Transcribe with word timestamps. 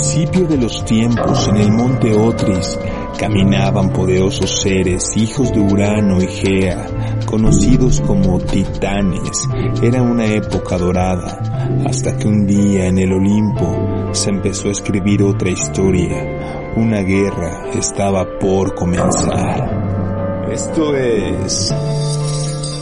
principio 0.00 0.46
de 0.46 0.56
los 0.56 0.82
tiempos, 0.86 1.46
en 1.48 1.56
el 1.56 1.72
monte 1.72 2.14
Otris, 2.14 2.78
caminaban 3.18 3.90
poderosos 3.90 4.62
seres, 4.62 5.14
hijos 5.14 5.52
de 5.52 5.60
Urano 5.60 6.22
y 6.22 6.26
Gea, 6.26 6.86
conocidos 7.26 8.00
como 8.00 8.38
titanes. 8.40 9.46
Era 9.82 10.00
una 10.00 10.24
época 10.24 10.78
dorada, 10.78 11.82
hasta 11.84 12.16
que 12.16 12.28
un 12.28 12.46
día 12.46 12.86
en 12.86 12.96
el 12.96 13.12
Olimpo 13.12 14.08
se 14.12 14.30
empezó 14.30 14.68
a 14.68 14.72
escribir 14.72 15.22
otra 15.22 15.50
historia. 15.50 16.72
Una 16.76 17.02
guerra 17.02 17.66
estaba 17.74 18.24
por 18.38 18.74
comenzar. 18.74 20.48
Esto 20.50 20.96
es 20.96 21.74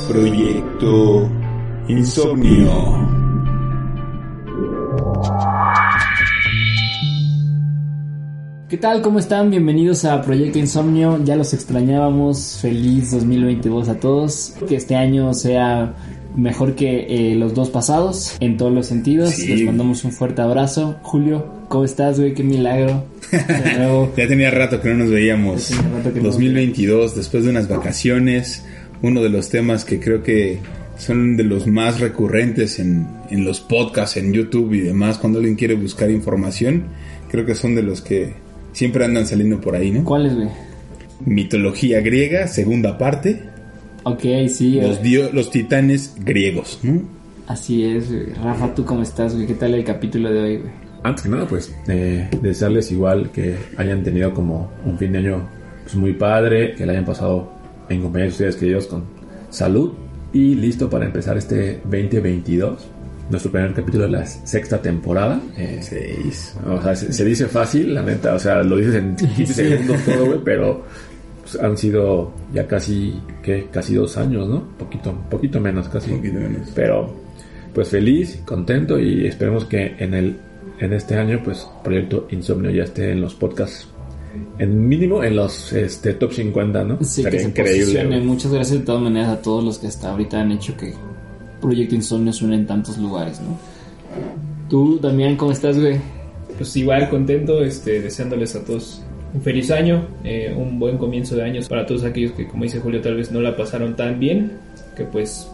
Proyecto 0.06 1.28
Insomnio. 1.88 3.07
¿Qué 8.68 8.76
tal? 8.76 9.00
¿Cómo 9.00 9.18
están? 9.18 9.48
Bienvenidos 9.48 10.04
a 10.04 10.20
Proyecto 10.20 10.58
Insomnio. 10.58 11.24
Ya 11.24 11.36
los 11.36 11.54
extrañábamos. 11.54 12.58
Feliz 12.60 13.12
2022 13.12 13.88
a 13.88 13.98
todos. 13.98 14.52
Que 14.68 14.76
este 14.76 14.94
año 14.94 15.32
sea 15.32 15.94
mejor 16.36 16.74
que 16.74 17.06
eh, 17.08 17.34
los 17.34 17.54
dos 17.54 17.70
pasados 17.70 18.36
en 18.40 18.58
todos 18.58 18.70
los 18.70 18.86
sentidos. 18.86 19.30
Sí. 19.30 19.46
Les 19.46 19.64
mandamos 19.64 20.04
un 20.04 20.12
fuerte 20.12 20.42
abrazo. 20.42 20.98
Julio, 21.00 21.46
¿cómo 21.68 21.86
estás, 21.86 22.20
güey? 22.20 22.34
Qué 22.34 22.42
milagro. 22.42 23.06
De 23.30 23.78
nuevo. 23.78 24.12
Ya 24.14 24.28
tenía 24.28 24.50
rato 24.50 24.82
que 24.82 24.90
no 24.90 24.96
nos 24.96 25.10
veíamos. 25.10 25.70
Ya 25.70 25.76
tenía 25.76 25.96
rato 25.96 26.12
que 26.12 26.20
no 26.20 26.26
nos 26.26 26.34
2022, 26.34 27.16
después 27.16 27.44
de 27.44 27.50
unas 27.50 27.68
vacaciones, 27.68 28.66
uno 29.00 29.22
de 29.22 29.30
los 29.30 29.48
temas 29.48 29.86
que 29.86 29.98
creo 29.98 30.22
que 30.22 30.58
son 30.98 31.38
de 31.38 31.44
los 31.44 31.66
más 31.66 32.00
recurrentes 32.00 32.78
en, 32.80 33.06
en 33.30 33.46
los 33.46 33.60
podcasts, 33.60 34.18
en 34.18 34.34
YouTube 34.34 34.74
y 34.74 34.80
demás, 34.80 35.16
cuando 35.16 35.38
alguien 35.38 35.56
quiere 35.56 35.72
buscar 35.72 36.10
información, 36.10 36.84
creo 37.30 37.46
que 37.46 37.54
son 37.54 37.74
de 37.74 37.82
los 37.82 38.02
que 38.02 38.46
siempre 38.78 39.04
andan 39.04 39.26
saliendo 39.26 39.60
por 39.60 39.74
ahí, 39.74 39.90
¿no? 39.90 40.04
¿Cuáles, 40.04 40.34
güey? 40.36 40.48
Mitología 41.26 42.00
griega, 42.00 42.46
segunda 42.46 42.96
parte, 42.96 43.42
Ok, 44.04 44.22
sí. 44.48 44.80
los, 44.80 44.98
eh, 44.98 45.00
dio- 45.02 45.32
los 45.32 45.50
titanes 45.50 46.14
griegos, 46.20 46.78
¿no? 46.82 47.02
Así 47.48 47.84
es, 47.84 48.08
güey. 48.10 48.26
Rafa, 48.34 48.74
¿tú 48.74 48.84
cómo 48.84 49.02
estás, 49.02 49.34
güey? 49.34 49.46
¿Qué 49.46 49.54
tal 49.54 49.74
el 49.74 49.84
capítulo 49.84 50.30
de 50.32 50.40
hoy, 50.40 50.56
güey? 50.58 50.70
Antes 51.02 51.24
que 51.24 51.28
nada, 51.28 51.46
pues, 51.48 51.74
eh, 51.88 52.28
desearles 52.40 52.92
igual 52.92 53.30
que 53.30 53.56
hayan 53.76 54.02
tenido 54.04 54.32
como 54.32 54.70
un 54.84 54.96
fin 54.98 55.12
de 55.12 55.18
año 55.18 55.48
pues, 55.82 55.94
muy 55.96 56.12
padre, 56.12 56.74
que 56.76 56.86
le 56.86 56.92
hayan 56.92 57.04
pasado 57.04 57.52
en 57.88 58.02
compañía 58.02 58.26
de 58.26 58.32
ustedes 58.32 58.56
queridos 58.56 58.86
con 58.86 59.04
salud 59.50 59.92
y 60.32 60.54
listo 60.54 60.88
para 60.90 61.06
empezar 61.06 61.36
este 61.38 61.80
2022, 61.84 62.86
nuestro 63.30 63.50
primer 63.52 63.74
capítulo 63.74 64.04
de 64.04 64.10
la 64.10 64.26
sexta 64.26 64.80
temporada. 64.80 65.40
Eh, 65.56 65.78
Seis. 65.80 66.54
o 66.66 66.80
sea, 66.82 66.94
se, 66.96 67.12
se 67.12 67.24
dice 67.24 67.46
fácil, 67.46 67.94
la 67.94 68.02
neta, 68.02 68.34
o 68.34 68.38
sea, 68.38 68.62
lo 68.62 68.76
dices 68.76 68.94
en 68.96 69.16
15 69.36 69.54
segundos 69.54 70.04
todo, 70.04 70.26
güey, 70.26 70.40
pero 70.44 70.84
pues, 71.42 71.62
han 71.62 71.76
sido 71.76 72.32
ya 72.52 72.66
casi, 72.66 73.20
¿qué? 73.42 73.68
Casi 73.70 73.94
dos 73.94 74.16
años, 74.16 74.48
¿no? 74.48 74.62
Poquito, 74.78 75.14
poquito 75.30 75.60
menos, 75.60 75.88
casi. 75.88 76.10
Poquito 76.10 76.38
menos. 76.38 76.68
Pero 76.74 77.14
pues 77.74 77.88
feliz, 77.88 78.42
contento 78.44 78.98
y 78.98 79.26
esperemos 79.26 79.64
que 79.64 79.94
en 79.98 80.14
el 80.14 80.36
en 80.80 80.92
este 80.92 81.16
año 81.16 81.40
pues 81.42 81.66
Proyecto 81.82 82.28
Insomnio 82.30 82.70
ya 82.70 82.84
esté 82.84 83.10
en 83.12 83.20
los 83.20 83.34
podcasts 83.34 83.88
en 84.58 84.88
mínimo 84.88 85.24
en 85.24 85.36
los 85.36 85.72
este 85.72 86.14
top 86.14 86.32
50, 86.32 86.84
¿no? 86.84 86.98
Sí, 87.02 87.22
que 87.22 87.30
Sería 87.30 87.40
se 87.40 87.48
increíble. 87.48 88.20
Muchas 88.20 88.52
gracias 88.52 88.80
de 88.80 88.84
todas 88.84 89.02
maneras 89.02 89.30
a 89.30 89.42
todos 89.42 89.64
los 89.64 89.78
que 89.78 89.86
hasta 89.86 90.10
ahorita 90.10 90.40
han 90.40 90.52
hecho 90.52 90.76
que 90.76 90.92
Proyecto 91.60 91.94
Insomnio 91.94 92.32
suene 92.32 92.56
en 92.56 92.66
tantos 92.66 92.98
lugares, 92.98 93.40
¿no? 93.40 93.56
Tú, 94.68 94.98
Damián, 95.00 95.36
¿cómo 95.36 95.52
estás, 95.52 95.78
güey? 95.78 95.98
Pues 96.56 96.76
igual 96.76 97.08
contento, 97.08 97.62
este, 97.62 98.00
deseándoles 98.00 98.54
a 98.56 98.64
todos 98.64 99.02
un 99.34 99.42
feliz 99.42 99.70
año, 99.70 100.06
eh, 100.24 100.54
un 100.56 100.78
buen 100.78 100.98
comienzo 100.98 101.36
de 101.36 101.42
años 101.42 101.68
para 101.68 101.86
todos 101.86 102.04
aquellos 102.04 102.32
que, 102.32 102.48
como 102.48 102.64
dice 102.64 102.80
Julio, 102.80 103.00
tal 103.00 103.16
vez 103.16 103.30
no 103.30 103.40
la 103.40 103.56
pasaron 103.56 103.94
tan 103.94 104.18
bien, 104.18 104.52
que 104.96 105.04
pues 105.04 105.50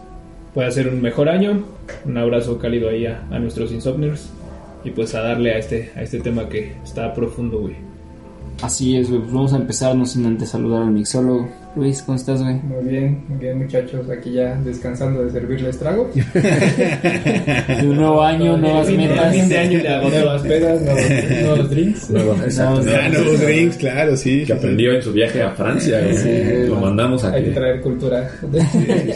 pueda 0.53 0.71
ser 0.71 0.87
un 0.87 1.01
mejor 1.01 1.29
año. 1.29 1.63
Un 2.05 2.17
abrazo 2.17 2.57
cálido 2.57 2.89
ahí 2.89 3.05
a, 3.05 3.25
a 3.29 3.39
nuestros 3.39 3.71
insomniers 3.71 4.29
y 4.83 4.91
pues 4.91 5.13
a 5.15 5.21
darle 5.21 5.53
a 5.53 5.57
este, 5.57 5.91
a 5.95 6.01
este 6.01 6.19
tema 6.19 6.47
que 6.47 6.75
está 6.83 7.13
profundo, 7.13 7.59
güey. 7.59 7.75
Así 8.61 8.95
es, 8.95 9.09
güey. 9.09 9.21
Pues 9.21 9.33
vamos 9.33 9.53
a 9.53 9.57
empezar, 9.57 9.95
no 9.95 10.05
sin 10.05 10.25
antes 10.25 10.49
saludar 10.49 10.83
al 10.83 10.91
mixólogo. 10.91 11.49
Luis, 11.75 12.01
¿cómo 12.03 12.15
estás, 12.15 12.41
güey? 12.41 12.55
Muy 12.55 12.85
bien, 12.89 13.25
muy 13.27 13.37
bien 13.37 13.57
muchachos, 13.57 14.09
aquí 14.09 14.31
ya 14.31 14.55
descansando 14.63 15.23
de 15.25 15.29
servirles 15.31 15.77
trago. 15.77 16.09
De 16.15 17.87
un 17.89 17.97
nuevo 17.97 18.21
año, 18.21 18.55
nuevas 18.55 18.89
metas. 18.91 19.33
fin 19.33 19.49
de 19.49 19.57
año 19.57 19.79
Nuevas 20.09 20.41
pedas, 20.43 20.81
nuevos, 20.81 21.41
nuevos 21.41 21.69
drinks. 21.69 22.09
Nuevo- 22.11 22.33
exacto. 22.43 22.81
Nuevos- 22.81 22.95
Ah, 23.03 23.09
nuevos 23.09 23.41
drinks, 23.41 23.75
claro, 23.77 24.15
sí. 24.15 24.43
Que 24.45 24.53
aprendió 24.53 24.93
en 24.93 25.01
su 25.01 25.11
viaje 25.11 25.41
a 25.43 25.51
Francia, 25.51 25.99
lo 26.65 26.75
man. 26.75 26.81
mandamos 26.83 27.23
a 27.25 27.33
Hay 27.33 27.43
que 27.43 27.51
traer 27.51 27.81
cultura. 27.81 28.29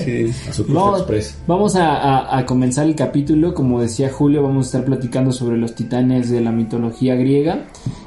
Sí. 0.04 0.30
a 0.50 0.52
su 0.54 0.64
express. 0.98 1.38
vamos 1.48 1.76
a, 1.78 1.96
a- 1.96 2.40
a 2.40 2.46
comenzar 2.46 2.86
el 2.88 2.96
capítulo. 2.96 3.54
Como 3.54 3.82
decía 3.82 4.10
Julio, 4.10 4.44
vamos 4.44 4.66
a 4.66 4.68
estar 4.68 4.84
platicando 4.86 5.32
sobre 5.32 5.56
los 5.58 5.76
titanes 5.76 6.30
de 6.30 6.42
la 6.42 6.52
mitología 6.52 7.16
griega. 7.16 7.60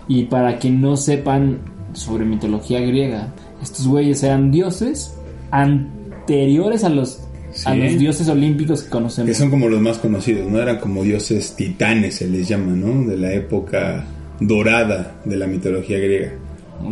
Y 0.09 0.25
para 0.25 0.59
que 0.59 0.69
no 0.71 0.97
sepan 0.99 1.59
sobre 1.95 2.25
mitología 2.27 2.81
griega, 2.81 3.29
estos 3.63 3.87
güeyes 3.87 4.23
eran 4.23 4.51
dioses 4.51 5.15
anteriores 5.51 6.85
a 6.85 6.89
los, 6.89 7.21
a 7.65 7.75
los 7.75 7.99
dioses 7.99 8.29
olímpicos 8.29 8.83
que 8.83 8.91
conocemos. 8.91 9.29
Que 9.29 9.35
son 9.35 9.51
como 9.51 9.69
los 9.69 9.81
más 9.81 9.99
conocidos, 9.99 10.51
¿no? 10.51 10.61
Eran 10.61 10.79
como 10.79 11.03
dioses 11.03 11.55
titanes, 11.55 12.17
se 12.17 12.29
les 12.29 12.49
llama, 12.49 12.73
¿no? 12.73 13.05
De 13.09 13.17
la 13.17 13.33
época 13.33 14.05
dorada 14.41 15.21
de 15.25 15.37
la 15.37 15.47
mitología 15.47 15.99
griega. 15.99 16.33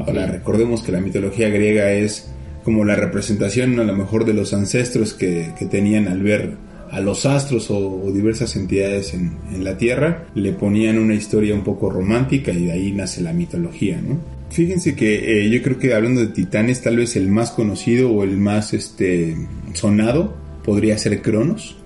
Ahora, 0.07 0.27
recordemos 0.27 0.83
que 0.83 0.93
la 0.93 1.01
mitología 1.01 1.49
griega 1.49 1.91
es 1.93 2.31
como 2.63 2.85
la 2.85 2.95
representación 2.95 3.81
a 3.81 3.85
lo 3.85 3.97
mejor 3.97 4.25
de 4.25 4.35
los 4.35 4.55
ancestros 4.55 5.15
que, 5.15 5.53
que 5.59 5.67
tenían 5.67 6.07
al 6.07 6.23
ver 6.23 6.57
a 6.91 7.01
los 7.01 7.25
astros 7.25 7.71
o, 7.71 8.03
o 8.03 8.13
diversas 8.13 8.55
entidades 8.57 9.15
en, 9.15 9.37
en 9.53 9.65
la 9.65 9.77
Tierra, 9.77 10.27
le 10.35 10.53
ponían 10.53 10.99
una 10.99 11.15
historia 11.15 11.55
un 11.55 11.63
poco 11.63 11.89
romántica 11.89 12.53
y 12.53 12.67
de 12.67 12.73
ahí 12.73 12.93
nace 12.93 13.23
la 13.23 13.33
mitología, 13.33 14.01
¿no? 14.01 14.40
Fíjense 14.51 14.97
que 14.97 15.45
eh, 15.45 15.51
yo 15.51 15.63
creo 15.63 15.79
que 15.79 15.95
hablando 15.95 16.21
de 16.21 16.29
titanes, 16.29 16.83
tal 16.83 16.97
vez 16.97 17.17
el 17.17 17.29
más 17.29 17.53
conocido 17.53 18.11
o 18.11 18.25
el 18.25 18.37
más 18.37 18.75
este 18.75 19.37
sonado 19.75 20.37
podría 20.65 20.99
ser 20.99 21.23
Cronos 21.23 21.77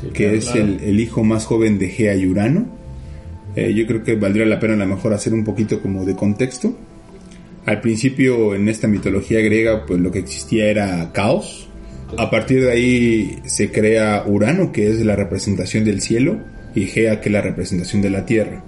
Sí, 0.00 0.08
que 0.08 0.24
claro, 0.24 0.36
es 0.36 0.44
claro. 0.44 0.60
El, 0.60 0.80
el 0.80 1.00
hijo 1.00 1.24
más 1.24 1.46
joven 1.46 1.78
de 1.78 1.88
Gea 1.88 2.14
y 2.14 2.26
Urano. 2.26 2.66
Eh, 3.56 3.72
yo 3.72 3.86
creo 3.86 4.04
que 4.04 4.14
valdría 4.16 4.44
la 4.44 4.60
pena 4.60 4.74
a 4.74 4.76
lo 4.76 4.86
mejor 4.86 5.14
hacer 5.14 5.32
un 5.32 5.42
poquito 5.42 5.80
como 5.80 6.04
de 6.04 6.14
contexto. 6.14 6.76
Al 7.64 7.80
principio 7.80 8.54
en 8.54 8.68
esta 8.68 8.86
mitología 8.86 9.40
griega 9.40 9.86
pues 9.86 9.98
lo 9.98 10.12
que 10.12 10.18
existía 10.20 10.66
era 10.66 11.10
caos. 11.12 11.68
A 12.18 12.30
partir 12.30 12.62
de 12.62 12.70
ahí 12.70 13.38
se 13.46 13.72
crea 13.72 14.24
Urano 14.26 14.70
que 14.70 14.88
es 14.88 15.04
la 15.04 15.16
representación 15.16 15.84
del 15.84 16.00
cielo 16.00 16.38
y 16.74 16.86
Gea 16.86 17.20
que 17.20 17.30
es 17.30 17.32
la 17.32 17.40
representación 17.40 18.02
de 18.02 18.10
la 18.10 18.26
tierra. 18.26 18.62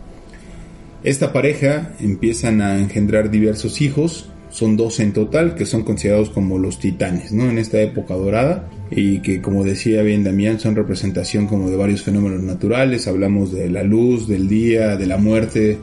Esta 1.04 1.32
pareja 1.32 1.92
empiezan 2.00 2.60
a 2.60 2.78
engendrar 2.78 3.30
diversos 3.30 3.80
hijos, 3.80 4.30
son 4.50 4.76
12 4.76 5.02
en 5.02 5.12
total, 5.12 5.54
que 5.54 5.66
son 5.66 5.84
considerados 5.84 6.30
como 6.30 6.58
los 6.58 6.80
titanes, 6.80 7.32
¿no? 7.32 7.48
En 7.48 7.58
esta 7.58 7.80
época 7.80 8.14
dorada, 8.14 8.68
y 8.90 9.20
que 9.20 9.40
como 9.40 9.62
decía 9.62 10.02
bien 10.02 10.24
Damián, 10.24 10.58
son 10.58 10.74
representación 10.74 11.46
como 11.46 11.70
de 11.70 11.76
varios 11.76 12.02
fenómenos 12.02 12.42
naturales, 12.42 13.06
hablamos 13.06 13.52
de 13.52 13.68
la 13.68 13.82
luz, 13.82 14.26
del 14.26 14.48
día, 14.48 14.96
de 14.96 15.06
la 15.06 15.18
muerte, 15.18 15.78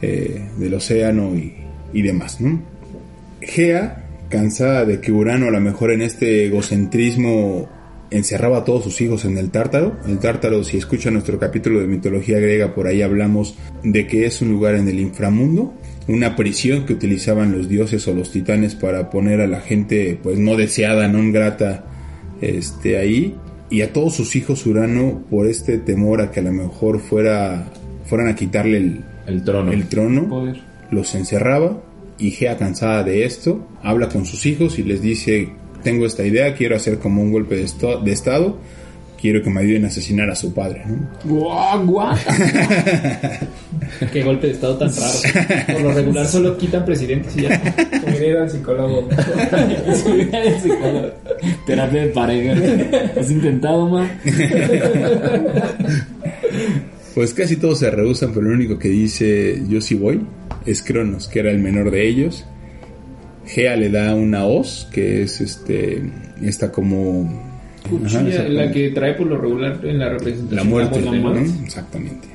eh, 0.00 0.48
del 0.58 0.74
océano 0.74 1.34
y, 1.34 1.54
y 1.92 2.02
demás, 2.02 2.40
¿no? 2.40 2.62
Gea, 3.40 4.04
cansada 4.28 4.84
de 4.84 5.00
que 5.00 5.10
Urano 5.10 5.46
a 5.46 5.50
lo 5.50 5.60
mejor 5.60 5.90
en 5.90 6.02
este 6.02 6.46
egocentrismo 6.46 7.68
encerraba 8.16 8.58
a 8.58 8.64
todos 8.64 8.84
sus 8.84 9.00
hijos 9.00 9.24
en 9.24 9.38
el 9.38 9.50
tártaro. 9.50 9.96
El 10.06 10.18
tártaro, 10.18 10.62
si 10.64 10.76
escucha 10.76 11.10
nuestro 11.10 11.38
capítulo 11.38 11.80
de 11.80 11.86
mitología 11.86 12.38
griega, 12.38 12.74
por 12.74 12.86
ahí 12.86 13.02
hablamos 13.02 13.56
de 13.82 14.06
que 14.06 14.26
es 14.26 14.42
un 14.42 14.50
lugar 14.50 14.74
en 14.74 14.88
el 14.88 14.98
inframundo, 14.98 15.74
una 16.08 16.36
prisión 16.36 16.84
que 16.86 16.92
utilizaban 16.94 17.52
los 17.52 17.68
dioses 17.68 18.06
o 18.08 18.14
los 18.14 18.30
titanes 18.30 18.74
para 18.74 19.10
poner 19.10 19.40
a 19.40 19.46
la 19.46 19.60
gente 19.60 20.18
pues 20.22 20.38
no 20.38 20.56
deseada, 20.56 21.08
no 21.08 21.32
grata 21.32 21.84
este 22.40 22.98
ahí 22.98 23.36
y 23.70 23.82
a 23.82 23.92
todos 23.92 24.14
sus 24.14 24.36
hijos 24.36 24.66
Urano 24.66 25.22
por 25.30 25.46
este 25.46 25.78
temor 25.78 26.20
a 26.20 26.30
que 26.30 26.40
a 26.40 26.42
lo 26.42 26.52
mejor 26.52 27.00
fuera 27.00 27.68
fueran 28.06 28.28
a 28.28 28.34
quitarle 28.34 28.76
el, 28.78 29.04
El 29.26 29.44
trono. 29.44 29.72
el 29.72 29.86
trono 29.86 30.28
Poder. 30.28 30.60
los 30.90 31.14
encerraba 31.14 31.80
y 32.18 32.32
Gea 32.32 32.58
cansada 32.58 33.02
de 33.04 33.24
esto 33.24 33.66
habla 33.82 34.08
con 34.08 34.26
sus 34.26 34.44
hijos 34.44 34.78
y 34.78 34.82
les 34.82 35.00
dice 35.00 35.50
tengo 35.82 36.06
esta 36.06 36.24
idea 36.24 36.54
quiero 36.54 36.76
hacer 36.76 36.98
como 36.98 37.22
un 37.22 37.32
golpe 37.32 37.56
de, 37.56 37.64
esto- 37.64 38.00
de 38.00 38.12
estado 38.12 38.58
quiero 39.20 39.42
que 39.42 39.50
me 39.50 39.60
ayuden 39.60 39.84
a 39.84 39.88
asesinar 39.88 40.28
a 40.30 40.34
su 40.34 40.52
padre 40.52 40.82
¿no? 40.86 41.08
Guau, 41.24 41.86
guau. 41.86 42.16
Qué 44.12 44.22
golpe 44.22 44.46
de 44.48 44.52
estado 44.54 44.76
tan 44.78 44.90
raro. 44.94 45.12
Por 45.72 45.80
lo 45.82 45.92
regular 45.92 46.26
solo 46.26 46.56
quitan 46.58 46.84
presidentes 46.84 47.36
y 47.36 47.42
ya. 47.42 47.50
Diría 48.06 48.42
el 48.44 48.50
psicólogo. 48.50 49.08
Terapia 51.66 52.00
de 52.02 52.08
pareja. 52.08 52.54
¿Has 53.20 53.30
intentado, 53.30 53.88
ma? 53.88 54.08
Pues 57.14 57.34
casi 57.34 57.56
todos 57.56 57.78
se 57.80 57.90
rehusan, 57.90 58.32
pero 58.32 58.46
el 58.46 58.52
único 58.54 58.78
que 58.78 58.88
dice 58.88 59.62
yo 59.68 59.80
sí 59.80 59.94
voy 59.94 60.22
es 60.64 60.82
Cronos, 60.82 61.28
que 61.28 61.40
era 61.40 61.50
el 61.50 61.58
menor 61.58 61.90
de 61.90 62.08
ellos. 62.08 62.46
Gea 63.52 63.76
le 63.76 63.90
da 63.90 64.14
una 64.14 64.46
hoz, 64.46 64.88
que 64.90 65.22
es 65.22 65.40
este, 65.40 66.02
esta 66.42 66.72
como... 66.72 67.50
Cuchilla, 67.88 68.20
Ajá, 68.20 68.28
exacto. 68.28 68.52
la 68.52 68.70
que 68.70 68.90
trae 68.90 69.14
por 69.14 69.26
lo 69.26 69.36
regular 69.36 69.80
en 69.84 69.98
la 69.98 70.08
representación. 70.08 70.56
La 70.56 70.64
muerte, 70.64 71.00
¿no? 71.00 71.12
¿no? 71.12 71.64
Exactamente. 71.64 72.28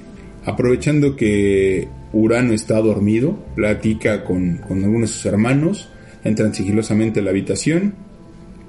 Aprovechando 0.46 1.16
que 1.16 1.88
Urano 2.14 2.54
está 2.54 2.80
dormido, 2.81 3.38
platica 3.56 4.24
con, 4.24 4.58
con 4.58 4.84
algunos 4.84 5.10
de 5.10 5.16
sus 5.16 5.25
hermanos, 5.25 5.90
entran 6.24 6.54
sigilosamente 6.54 7.22
a 7.22 7.24
la 7.24 7.31
habitación 7.31 7.96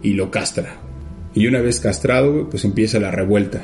y 0.03 0.15
lo 0.15 0.31
castra. 0.31 0.77
Y 1.35 1.47
una 1.49 1.61
vez 1.61 1.81
castrado, 1.81 2.49
pues 2.49 2.65
empieza 2.65 2.99
la 2.99 3.11
revuelta. 3.11 3.61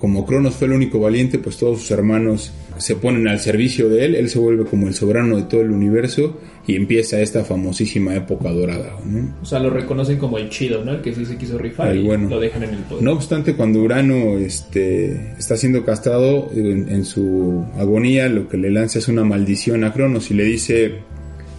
Como 0.00 0.24
Cronos 0.24 0.54
fue 0.54 0.66
el 0.66 0.72
único 0.72 0.98
valiente, 0.98 1.38
pues 1.38 1.58
todos 1.58 1.80
sus 1.80 1.90
hermanos 1.90 2.52
se 2.78 2.96
ponen 2.96 3.28
al 3.28 3.38
servicio 3.38 3.90
de 3.90 4.06
él, 4.06 4.14
él 4.14 4.30
se 4.30 4.38
vuelve 4.38 4.64
como 4.64 4.88
el 4.88 4.94
soberano 4.94 5.36
de 5.36 5.42
todo 5.42 5.60
el 5.60 5.70
universo 5.70 6.38
y 6.66 6.74
empieza 6.74 7.20
esta 7.20 7.44
famosísima 7.44 8.14
época 8.14 8.50
dorada. 8.50 8.96
¿no? 9.04 9.34
O 9.42 9.44
sea, 9.44 9.58
lo 9.58 9.68
reconocen 9.68 10.16
como 10.16 10.38
el 10.38 10.48
chido, 10.48 10.82
¿no? 10.82 10.92
El 10.92 11.02
que 11.02 11.14
sí 11.14 11.26
se 11.26 11.36
quiso 11.36 11.58
rifar 11.58 11.90
El 11.90 11.98
y 11.98 12.06
bueno. 12.06 12.30
lo 12.30 12.40
dejan 12.40 12.62
en 12.62 12.70
el 12.70 12.78
poder. 12.84 13.02
No 13.02 13.12
obstante, 13.12 13.54
cuando 13.54 13.82
Urano 13.82 14.38
este, 14.38 15.34
está 15.38 15.58
siendo 15.58 15.84
castrado, 15.84 16.50
en, 16.54 16.88
en 16.88 17.04
su 17.04 17.66
agonía 17.76 18.30
lo 18.30 18.48
que 18.48 18.56
le 18.56 18.70
lanza 18.70 19.00
es 19.00 19.08
una 19.08 19.24
maldición 19.24 19.84
a 19.84 19.92
Cronos 19.92 20.30
y 20.30 20.34
le 20.34 20.44
dice, 20.44 20.94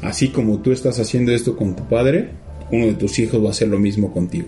así 0.02 0.30
como 0.30 0.62
tú 0.62 0.72
estás 0.72 1.00
haciendo 1.00 1.32
esto 1.32 1.56
con 1.56 1.76
tu 1.76 1.88
padre, 1.88 2.30
uno 2.72 2.88
de 2.88 2.94
tus 2.94 3.20
hijos 3.20 3.44
va 3.44 3.50
a 3.50 3.52
hacer 3.52 3.68
lo 3.68 3.78
mismo 3.78 4.12
contigo. 4.12 4.48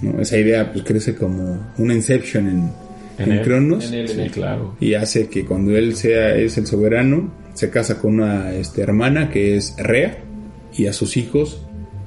¿No? 0.00 0.20
Esa 0.20 0.38
idea 0.38 0.72
pues 0.72 0.84
crece 0.84 1.14
como 1.14 1.72
una 1.78 1.94
inception 1.94 2.48
en, 2.48 2.83
En 3.18 3.30
en 3.32 3.38
él. 3.38 3.44
Cronos 3.44 3.86
En 3.88 3.94
él, 3.94 4.10
en 4.10 4.16
Sí, 4.16 4.20
él. 4.22 4.30
claro. 4.30 4.76
y 4.80 4.94
hace 4.94 5.28
que 5.28 5.44
cuando 5.44 5.76
él 5.76 5.94
sea 5.96 6.34
es 6.36 6.56
el 6.58 6.66
soberano, 6.66 7.32
se 7.54 7.70
casa 7.70 7.98
con 8.00 8.14
una 8.14 8.52
este, 8.54 8.82
hermana 8.82 9.30
que 9.30 9.56
es 9.56 9.74
Rea 9.78 10.18
y 10.76 10.86
a 10.86 10.92
sus 10.92 11.16
hijos 11.16 11.60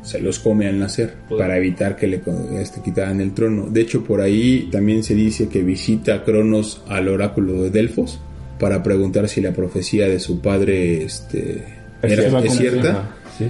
se 0.03 0.19
los 0.21 0.39
come 0.39 0.67
al 0.67 0.79
nacer 0.79 1.15
para 1.37 1.57
evitar 1.57 1.95
que 1.97 2.07
le 2.07 2.21
este, 2.61 2.81
quitaran 2.81 3.19
el 3.19 3.33
trono. 3.33 3.67
De 3.69 3.81
hecho, 3.81 4.03
por 4.05 4.21
ahí 4.21 4.69
también 4.71 5.03
se 5.03 5.15
dice 5.15 5.49
que 5.49 5.63
visita 5.63 6.15
a 6.15 6.23
Cronos 6.23 6.81
al 6.87 7.07
oráculo 7.09 7.61
de 7.63 7.69
Delfos 7.71 8.19
para 8.59 8.81
preguntar 8.83 9.27
si 9.27 9.41
la 9.41 9.51
profecía 9.51 10.07
de 10.07 10.19
su 10.19 10.39
padre 10.41 11.03
este, 11.03 11.63
Es 12.01 12.11
era 12.13 12.41
cierta, 12.49 13.15
Sí. 13.37 13.45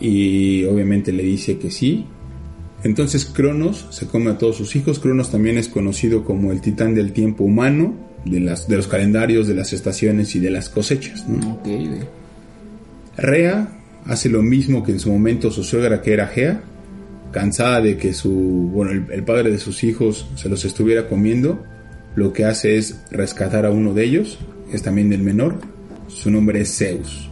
y 0.00 0.64
obviamente 0.64 1.12
le 1.12 1.22
dice 1.22 1.58
que 1.58 1.70
sí. 1.70 2.06
Entonces 2.82 3.26
Cronos 3.26 3.86
se 3.90 4.06
come 4.06 4.30
a 4.30 4.38
todos 4.38 4.56
sus 4.56 4.74
hijos. 4.76 4.98
Cronos 4.98 5.30
también 5.30 5.58
es 5.58 5.68
conocido 5.68 6.24
como 6.24 6.52
el 6.52 6.60
titán 6.60 6.94
del 6.94 7.12
tiempo 7.12 7.44
humano, 7.44 7.94
de, 8.24 8.40
las, 8.40 8.68
de 8.68 8.76
los 8.76 8.86
calendarios, 8.86 9.46
de 9.46 9.54
las 9.54 9.72
estaciones 9.72 10.34
y 10.34 10.40
de 10.40 10.50
las 10.50 10.68
cosechas. 10.68 11.26
Rea 13.16 13.68
hace 14.06 14.28
lo 14.28 14.42
mismo 14.42 14.82
que 14.82 14.92
en 14.92 15.00
su 15.00 15.10
momento 15.10 15.50
su 15.50 15.62
suegra 15.62 16.00
que 16.00 16.12
era 16.12 16.26
Gea, 16.26 16.62
cansada 17.32 17.80
de 17.80 17.96
que 17.96 18.14
su, 18.14 18.30
bueno, 18.30 18.92
el, 18.92 19.06
el 19.12 19.24
padre 19.24 19.50
de 19.50 19.58
sus 19.58 19.84
hijos 19.84 20.26
se 20.36 20.48
los 20.48 20.64
estuviera 20.64 21.06
comiendo, 21.08 21.62
lo 22.16 22.32
que 22.32 22.44
hace 22.44 22.76
es 22.76 23.02
rescatar 23.10 23.66
a 23.66 23.70
uno 23.70 23.94
de 23.94 24.04
ellos, 24.04 24.38
es 24.72 24.82
también 24.82 25.10
del 25.10 25.22
menor, 25.22 25.56
su 26.08 26.30
nombre 26.30 26.60
es 26.62 26.76
Zeus. 26.76 27.29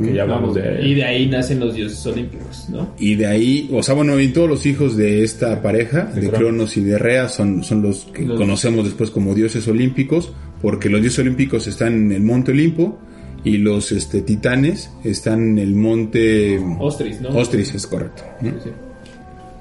Que 0.00 0.14
ya 0.14 0.22
hablamos 0.22 0.54
de 0.54 0.80
Y 0.86 0.94
de 0.94 1.04
ahí 1.04 1.26
nacen 1.26 1.58
los 1.60 1.74
dioses 1.74 2.04
olímpicos, 2.06 2.68
¿no? 2.70 2.94
Y 2.98 3.14
de 3.16 3.26
ahí, 3.26 3.68
o 3.72 3.82
sea, 3.82 3.94
bueno, 3.94 4.18
y 4.20 4.28
todos 4.28 4.48
los 4.48 4.64
hijos 4.66 4.96
de 4.96 5.22
esta 5.24 5.60
pareja, 5.60 6.04
de 6.04 6.20
Cronos. 6.28 6.38
Cronos 6.38 6.76
y 6.76 6.82
de 6.84 6.98
Rea, 6.98 7.28
son, 7.28 7.64
son 7.64 7.82
los 7.82 8.04
que 8.12 8.22
Los- 8.24 8.38
conocemos 8.38 8.84
después 8.84 9.10
como 9.10 9.34
dioses 9.34 9.66
olímpicos, 9.68 10.32
porque 10.62 10.88
los 10.88 11.00
dioses 11.00 11.20
olímpicos 11.20 11.66
están 11.66 11.94
en 11.94 12.12
el 12.12 12.22
monte 12.22 12.52
Olimpo 12.52 12.98
y 13.44 13.58
los 13.58 13.92
este, 13.92 14.22
titanes 14.22 14.90
están 15.04 15.40
en 15.50 15.58
el 15.58 15.74
monte 15.74 16.60
Ostris, 16.80 17.20
¿no? 17.20 17.30
Ostris, 17.30 17.74
es 17.74 17.86
correcto. 17.86 18.22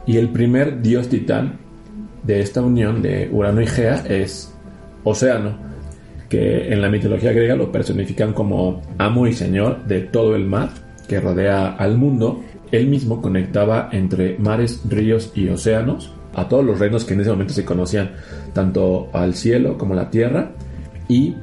Y 0.06 0.18
el 0.18 0.30
primer 0.30 0.82
dios 0.82 1.10
titán 1.10 1.58
de 2.24 2.42
esta 2.42 2.62
unión 2.62 3.02
de 3.02 3.30
Urano 3.32 3.62
y 3.62 3.68
Gea 3.68 4.04
es 4.10 4.52
Océano, 5.04 5.58
que 6.30 6.72
en 6.74 6.82
la 6.82 6.90
mitología 6.90 7.32
griega 7.32 7.56
lo 7.56 7.72
personifican 7.72 8.34
como 8.34 8.82
amo 8.98 9.28
y 9.28 9.34
señor 9.34 9.86
de 9.86 10.02
todo 10.02 10.36
el 10.36 10.46
mar 10.46 10.70
que 11.08 11.20
rodea 11.20 11.68
al 11.76 11.98
mundo. 11.98 12.42
Él 12.72 12.88
mismo 12.88 13.22
conectaba 13.22 13.90
entre 13.94 14.38
mares, 14.38 14.82
ríos 14.90 15.32
y 15.36 15.48
océanos 15.48 16.12
a 16.36 16.48
todos 16.50 16.66
los 16.66 16.80
reinos 16.80 17.06
que 17.06 17.14
en 17.14 17.22
ese 17.22 17.30
momento 17.32 17.54
se 17.54 17.64
conocían, 17.66 18.12
tanto 18.54 19.10
al 19.14 19.34
cielo 19.34 19.78
como 19.78 19.94
a 19.94 19.98
la 19.98 20.10
tierra, 20.10 20.52
y 21.08 21.34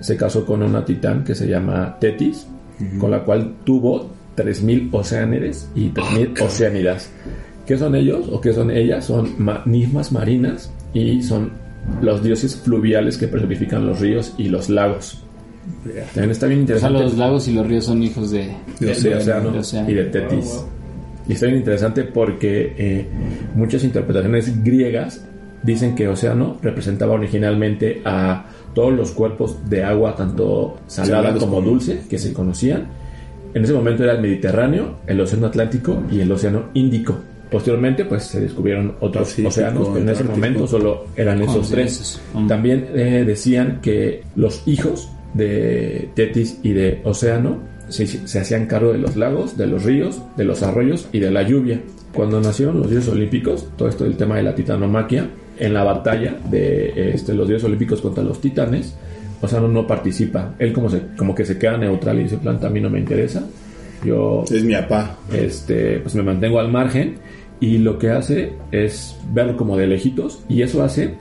se 0.00 0.16
casó 0.16 0.44
con 0.44 0.62
una 0.62 0.84
titán 0.84 1.24
que 1.24 1.34
se 1.34 1.48
llama 1.48 1.96
Tetis, 1.98 2.46
con 3.00 3.10
la 3.10 3.24
cual 3.24 3.54
tuvo 3.64 4.10
3.000 4.36 4.90
oceánides 4.92 5.70
y 5.74 5.88
3.000 5.88 6.42
oceánidas. 6.42 7.10
¿Qué 7.66 7.76
son 7.78 7.94
ellos 7.96 8.28
o 8.30 8.40
qué 8.40 8.52
son 8.52 8.70
ellas? 8.70 9.06
Son 9.06 9.30
ma- 9.38 9.64
marinas 10.12 10.70
y 10.92 11.22
son 11.22 11.50
los 12.02 12.22
dioses 12.22 12.56
fluviales 12.56 13.16
que 13.18 13.28
personifican 13.28 13.86
los 13.86 14.00
ríos 14.00 14.34
y 14.38 14.48
los 14.48 14.68
lagos. 14.68 15.22
También 16.14 16.30
está 16.30 16.46
bien 16.46 16.62
O 16.62 16.66
sea, 16.66 16.74
interesante. 16.76 17.02
los 17.02 17.16
lagos 17.18 17.48
y 17.48 17.52
los 17.52 17.66
ríos 17.66 17.84
son 17.84 18.02
hijos 18.02 18.30
de... 18.30 18.54
De 18.80 18.86
de 18.86 18.92
océano. 18.92 19.18
Océano 19.18 19.50
de 19.52 19.58
Océano. 19.58 19.90
y 19.90 19.94
de 19.94 20.04
Tetis. 20.04 20.44
Wow. 20.46 20.68
Y 21.28 21.32
está 21.32 21.46
bien 21.46 21.58
interesante 21.58 22.04
porque 22.04 22.74
eh, 22.78 23.06
muchas 23.54 23.82
interpretaciones 23.82 24.62
griegas 24.62 25.24
dicen 25.62 25.94
que 25.96 26.06
Océano 26.06 26.58
representaba 26.62 27.14
originalmente 27.14 28.00
a 28.04 28.46
todos 28.74 28.92
los 28.92 29.10
cuerpos 29.10 29.68
de 29.68 29.82
agua, 29.82 30.14
tanto 30.14 30.78
salada 30.86 31.34
como- 31.36 31.60
dulce, 31.60 32.02
que 32.08 32.18
se 32.18 32.32
conocían. 32.32 32.86
En 33.54 33.64
ese 33.64 33.72
momento 33.72 34.04
era 34.04 34.12
el 34.12 34.20
Mediterráneo, 34.20 34.98
el 35.06 35.20
Océano 35.20 35.46
Atlántico 35.46 36.02
y 36.12 36.20
el 36.20 36.30
Océano 36.30 36.66
Índico. 36.74 37.18
Posteriormente, 37.50 38.04
pues 38.04 38.24
se 38.24 38.40
descubrieron 38.40 38.96
otros 39.00 39.28
Pacífico, 39.28 39.48
océanos, 39.48 39.88
pero 39.88 40.00
en 40.00 40.08
ese 40.08 40.22
Antártico. 40.22 40.36
momento 40.36 40.66
solo 40.66 41.06
eran 41.16 41.42
esos 41.42 41.70
tres. 41.70 42.20
Mm. 42.34 42.46
También 42.48 42.88
eh, 42.94 43.24
decían 43.26 43.80
que 43.80 44.22
los 44.34 44.66
hijos 44.66 45.08
de 45.34 46.10
Tetis 46.14 46.58
y 46.62 46.72
de 46.72 47.00
Océano 47.04 47.58
se, 47.88 48.06
se 48.06 48.40
hacían 48.40 48.66
cargo 48.66 48.92
de 48.92 48.98
los 48.98 49.16
lagos, 49.16 49.56
de 49.56 49.66
los 49.66 49.84
ríos, 49.84 50.20
de 50.36 50.44
los 50.44 50.62
arroyos 50.62 51.08
y 51.12 51.20
de 51.20 51.30
la 51.30 51.42
lluvia. 51.42 51.80
Cuando 52.12 52.40
nacieron 52.40 52.80
los 52.80 52.90
dioses 52.90 53.10
olímpicos, 53.10 53.68
todo 53.76 53.88
esto 53.88 54.04
del 54.04 54.16
tema 54.16 54.36
de 54.36 54.42
la 54.42 54.54
titanomaquia, 54.54 55.28
en 55.58 55.72
la 55.72 55.84
batalla 55.84 56.36
de 56.50 57.12
este, 57.14 57.32
los 57.34 57.46
dioses 57.46 57.64
olímpicos 57.64 58.00
contra 58.00 58.24
los 58.24 58.40
titanes, 58.40 58.96
Océano 59.40 59.68
no 59.68 59.86
participa. 59.86 60.54
Él 60.58 60.72
como, 60.72 60.88
se, 60.88 61.02
como 61.16 61.34
que 61.34 61.44
se 61.44 61.58
queda 61.58 61.76
neutral 61.76 62.18
y 62.18 62.24
dice, 62.24 62.38
planta, 62.38 62.66
a 62.66 62.70
mí 62.70 62.80
no 62.80 62.90
me 62.90 62.98
interesa. 62.98 63.46
Yo 64.06 64.44
Es 64.50 64.62
mi 64.64 64.74
papá. 64.74 65.18
este, 65.32 65.98
pues 66.00 66.14
me 66.14 66.22
mantengo 66.22 66.58
al 66.60 66.70
margen 66.70 67.16
y 67.60 67.78
lo 67.78 67.98
que 67.98 68.10
hace 68.10 68.52
es 68.70 69.16
verlo 69.32 69.56
como 69.56 69.76
de 69.76 69.86
lejitos 69.86 70.40
y 70.48 70.62
eso 70.62 70.82
hace 70.82 71.14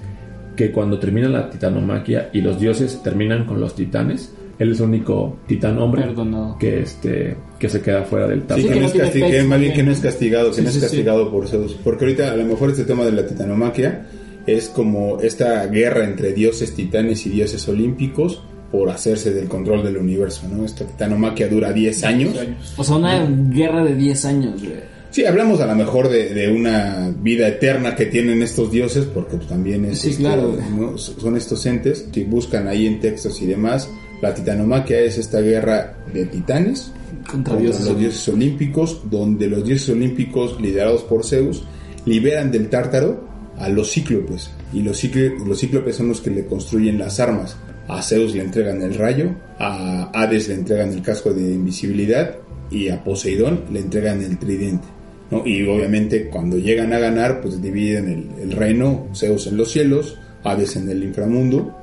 que 0.56 0.72
cuando 0.72 1.00
termina 1.00 1.28
la 1.28 1.50
titanomaquia 1.50 2.30
y 2.34 2.42
los 2.42 2.60
dioses 2.60 3.02
terminan 3.04 3.46
con 3.46 3.60
los 3.60 3.76
titanes, 3.76 4.34
él 4.58 4.72
es 4.72 4.80
el 4.80 4.86
único 4.88 5.38
titán 5.48 5.78
hombre 5.80 6.04
Perdonado. 6.04 6.58
que 6.58 6.80
este 6.80 7.36
que 7.60 7.68
se 7.68 7.82
queda 7.82 8.04
fuera 8.04 8.28
del 8.28 8.44
tazo. 8.44 8.62
Sí, 8.62 8.68
que, 8.68 8.74
que 8.74 8.80
no 8.80 8.86
es 8.86 8.92
que 8.94 9.00
pecho 9.00 9.48
más 9.50 9.60
bien 9.60 9.74
que 9.74 9.84
no 9.84 9.92
es 9.92 10.00
castigado, 10.00 10.50
que 10.50 10.56
Sí, 10.56 10.62
no 10.62 10.68
es 10.70 10.74
sí, 10.76 10.80
sí. 10.80 10.86
castigado 10.86 11.30
por 11.32 11.48
Zeus. 11.48 11.74
Porque 11.84 12.06
ahorita 12.06 12.32
a 12.32 12.38
lo 12.38 12.46
mejor 12.46 12.70
este 12.70 12.86
tema 12.86 13.04
de 13.04 13.12
la 13.12 13.26
titanomaquia 13.28 14.08
es 14.48 14.70
como 14.70 15.20
esta 15.22 15.66
guerra 15.68 16.06
entre 16.06 16.32
dioses 16.32 16.74
titanes 16.74 17.26
y 17.26 17.32
dioses 17.32 17.68
olímpicos 17.68 18.44
por 18.72 18.90
hacerse 18.90 19.34
del 19.34 19.48
control 19.48 19.84
del 19.84 19.98
universo, 19.98 20.48
¿no? 20.52 20.66
Esta 20.66 20.86
titanomaquia 20.86 21.48
dura 21.48 21.72
10 21.72 22.04
años. 22.04 22.36
O 22.78 22.84
sea, 22.84 22.96
una 22.96 23.26
guerra 23.50 23.84
de 23.84 23.96
10 23.96 24.26
años, 24.26 24.62
güey. 24.62 24.96
Sí, 25.12 25.26
hablamos 25.26 25.62
a 25.62 25.66
lo 25.66 25.76
mejor 25.76 26.10
de, 26.10 26.34
de 26.34 26.52
una 26.52 27.10
vida 27.22 27.48
eterna 27.48 27.96
que 27.96 28.08
tienen 28.08 28.42
estos 28.42 28.70
dioses, 28.70 29.06
porque 29.06 29.38
pues, 29.38 29.48
también 29.48 29.86
es 29.86 30.00
Sí, 30.00 30.10
este, 30.10 30.24
claro. 30.24 30.58
¿no? 30.78 30.98
son 30.98 31.38
estos 31.38 31.66
entes 31.66 32.08
que 32.12 32.26
buscan 32.26 32.68
ahí 32.68 32.86
en 32.86 33.00
textos 33.00 33.42
y 33.42 33.46
demás. 33.46 33.90
La 34.22 34.34
titanomaquia 34.34 35.00
es 35.00 35.18
esta 35.18 35.40
guerra 35.40 35.96
de 36.14 36.26
titanes 36.26 36.92
Contra 37.30 37.54
contra 37.54 37.58
dioses. 37.58 37.86
los 37.86 37.98
dioses 37.98 38.28
olímpicos, 38.28 39.02
donde 39.10 39.48
los 39.48 39.64
dioses 39.64 39.88
olímpicos, 39.90 40.60
liderados 40.60 41.04
por 41.04 41.24
Zeus, 41.26 41.64
liberan 42.06 42.52
del 42.52 42.70
tártaro 42.70 43.26
a 43.58 43.70
los 43.70 43.92
cíclopes. 43.92 44.50
Y 44.74 44.82
los, 44.82 45.02
los 45.48 45.60
cíclopes 45.60 45.96
son 45.96 46.10
los 46.10 46.20
que 46.20 46.30
le 46.32 46.46
construyen 46.46 46.98
las 47.00 47.22
armas. 47.22 47.56
A 47.88 48.02
Zeus 48.02 48.34
le 48.36 48.42
entregan 48.42 48.82
el 48.82 48.96
rayo, 48.96 49.32
a 49.60 50.10
Hades 50.14 50.48
le 50.48 50.56
entregan 50.56 50.92
el 50.92 51.02
casco 51.02 51.34
de 51.34 51.42
invisibilidad 51.54 52.36
y 52.72 52.90
a 52.90 53.04
Poseidón 53.04 53.62
le 53.72 53.80
entregan 53.80 54.22
el 54.24 54.38
tridente. 54.40 54.88
¿no? 55.32 55.46
Y 55.46 55.64
obviamente 55.68 56.28
cuando 56.30 56.58
llegan 56.58 56.94
a 56.94 57.00
ganar, 57.00 57.42
pues 57.42 57.62
dividen 57.62 58.08
el, 58.38 58.44
el 58.44 58.52
reino, 58.52 59.08
Zeus 59.16 59.48
en 59.48 59.58
los 59.58 59.72
cielos, 59.72 60.18
Hades 60.44 60.76
en 60.76 60.90
el 60.90 61.04
inframundo, 61.04 61.76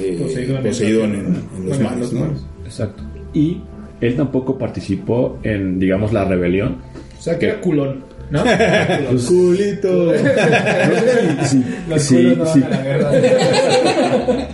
eh, 0.00 0.18
Poseidón 0.20 0.62
Poseidón, 0.62 1.14
en- 1.14 1.20
en, 1.20 1.26
en 1.56 1.66
los 1.68 1.76
Bueno, 1.78 1.90
mares. 1.90 2.12
¿no? 2.12 2.26
Exacto. 2.64 3.02
Y 3.34 3.60
él 4.00 4.16
tampoco 4.16 4.58
participó 4.58 5.38
en 5.42 5.78
digamos 5.78 6.12
la 6.12 6.24
rebelión 6.24 6.78
O 7.18 7.22
sea, 7.22 7.38
que 7.38 7.46
era 7.46 7.60
culón. 7.60 8.04
¿No? 8.30 8.42
Los 9.12 9.26
culitos. 9.26 10.16
Los 11.88 12.02
Sí, 12.02 12.22
culos 12.22 12.38
no 12.38 12.46
sí. 12.54 12.60
van 12.60 12.72
a 12.72 12.76
la 12.76 12.82
guerra. 12.82 13.10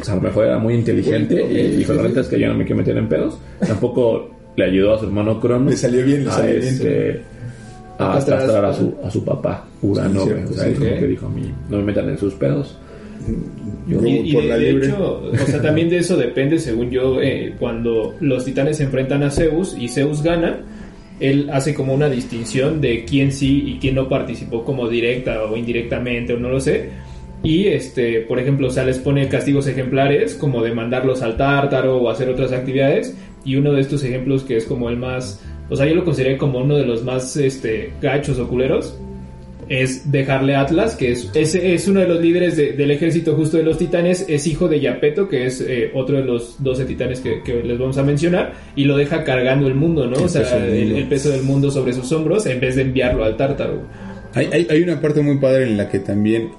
O 0.00 0.04
sea, 0.04 0.14
a 0.14 0.16
lo 0.16 0.22
mejor 0.22 0.46
era 0.46 0.58
muy 0.58 0.74
inteligente 0.74 1.42
y 1.42 1.76
dijo, 1.76 1.92
la 1.94 2.02
neta 2.02 2.20
es 2.20 2.28
que 2.28 2.38
yo 2.38 2.48
no 2.48 2.54
me 2.54 2.64
quiero 2.64 2.78
meter 2.78 2.96
en 2.96 3.08
pedos. 3.08 3.38
Tampoco 3.66 4.30
le 4.56 4.64
ayudó 4.64 4.94
a 4.94 4.98
su 4.98 5.04
hermano 5.06 5.40
Cronos. 5.40 5.70
Le 5.70 5.76
salió 5.76 6.04
bien, 6.04 6.24
le 6.24 6.30
a, 6.30 6.32
salió 6.34 6.54
bien, 6.60 6.66
este, 6.66 7.20
a 7.98 8.12
castrar 8.14 8.64
a 8.64 8.72
su- 8.74 8.94
a 9.04 9.10
su 9.10 9.24
papá, 9.24 9.64
Urano. 9.82 10.24
Sí, 10.24 10.30
o 10.50 10.52
sea, 10.52 10.64
sí. 10.64 10.70
él 10.70 10.76
como 10.78 10.90
que 10.98 11.06
dijo 11.06 11.26
a 11.26 11.30
mí, 11.30 11.52
no 11.70 11.76
me 11.78 11.84
metan 11.84 12.08
en 12.08 12.18
sus 12.18 12.34
pedos. 12.34 12.76
Yo 13.86 14.04
Y, 14.04 14.32
por 14.32 14.42
de, 14.42 14.48
la 14.48 14.58
de 14.58 14.72
libre. 14.72 14.86
hecho, 14.88 15.22
o 15.32 15.36
sea, 15.46 15.62
también 15.62 15.88
de 15.88 15.98
eso 15.98 16.16
depende, 16.16 16.58
según 16.58 16.90
yo, 16.90 17.20
eh, 17.22 17.54
cuando 17.58 18.14
los 18.20 18.44
titanes 18.44 18.78
se 18.78 18.82
enfrentan 18.84 19.22
a 19.22 19.30
Zeus 19.30 19.76
y 19.78 19.88
Zeus 19.88 20.22
gana, 20.22 20.58
él 21.22 21.50
hace 21.52 21.72
como 21.72 21.94
una 21.94 22.08
distinción 22.08 22.80
de 22.80 23.04
quién 23.04 23.32
sí 23.32 23.62
y 23.66 23.78
quién 23.78 23.94
no 23.94 24.08
participó 24.08 24.64
como 24.64 24.88
directa 24.88 25.44
o 25.44 25.56
indirectamente 25.56 26.34
o 26.34 26.38
no 26.38 26.48
lo 26.48 26.60
sé. 26.60 26.90
Y, 27.44 27.68
este, 27.68 28.20
por 28.20 28.38
ejemplo, 28.38 28.68
o 28.68 28.70
sea, 28.70 28.84
les 28.84 28.98
pone 28.98 29.28
castigos 29.28 29.66
ejemplares 29.66 30.34
como 30.34 30.62
de 30.62 30.74
mandarlos 30.74 31.22
al 31.22 31.36
tártaro 31.36 31.98
o 31.98 32.10
hacer 32.10 32.28
otras 32.28 32.52
actividades. 32.52 33.16
Y 33.44 33.56
uno 33.56 33.72
de 33.72 33.80
estos 33.80 34.02
ejemplos 34.04 34.42
que 34.42 34.56
es 34.56 34.64
como 34.64 34.88
el 34.88 34.96
más, 34.96 35.40
o 35.70 35.76
sea, 35.76 35.86
yo 35.86 35.94
lo 35.94 36.04
consideré 36.04 36.36
como 36.36 36.58
uno 36.58 36.76
de 36.76 36.86
los 36.86 37.04
más, 37.04 37.36
este, 37.36 37.92
gachos 38.00 38.38
o 38.38 38.48
culeros, 38.48 38.98
es 39.80 40.12
dejarle 40.12 40.54
a 40.54 40.60
Atlas, 40.62 40.96
que 40.96 41.12
es, 41.12 41.30
es, 41.34 41.54
es 41.54 41.88
uno 41.88 42.00
de 42.00 42.06
los 42.08 42.20
líderes 42.20 42.56
de- 42.58 42.72
del 42.72 42.90
ejército 42.90 43.34
justo 43.34 43.56
de 43.56 43.62
los 43.62 43.78
titanes, 43.78 44.26
es 44.28 44.46
hijo 44.46 44.68
de 44.68 44.80
Yapeto, 44.80 45.28
que 45.28 45.46
es 45.46 45.60
eh, 45.66 45.90
otro 45.94 46.18
de 46.18 46.24
los 46.24 46.62
12 46.62 46.84
titanes 46.84 47.20
que, 47.20 47.42
que 47.42 47.62
les 47.62 47.78
vamos 47.78 47.96
a 47.96 48.02
mencionar, 48.02 48.52
y 48.76 48.84
lo 48.84 48.96
deja 48.98 49.24
cargando 49.24 49.66
el 49.68 49.74
mundo, 49.74 50.06
¿no? 50.06 50.16
El 50.18 50.24
o 50.24 50.28
sea, 50.28 50.42
peso 50.42 50.56
el, 50.58 51.04
peso 51.08 51.30
del 51.30 51.42
mundo 51.42 51.70
sobre 51.70 51.94
sus 51.94 52.12
hombros 52.12 52.44
en 52.46 52.60
vez 52.60 52.76
de 52.76 52.82
enviarlo 52.82 53.24
al 53.24 53.36
tártaro. 53.38 53.82
Hay, 54.34 54.48
hay, 54.52 54.66
hay 54.68 54.82
una 54.82 55.00
parte 55.00 55.22
muy 55.22 55.38
padre 55.38 55.64
en 55.64 55.76
la 55.78 55.88
que 55.88 55.98
también 56.00 56.50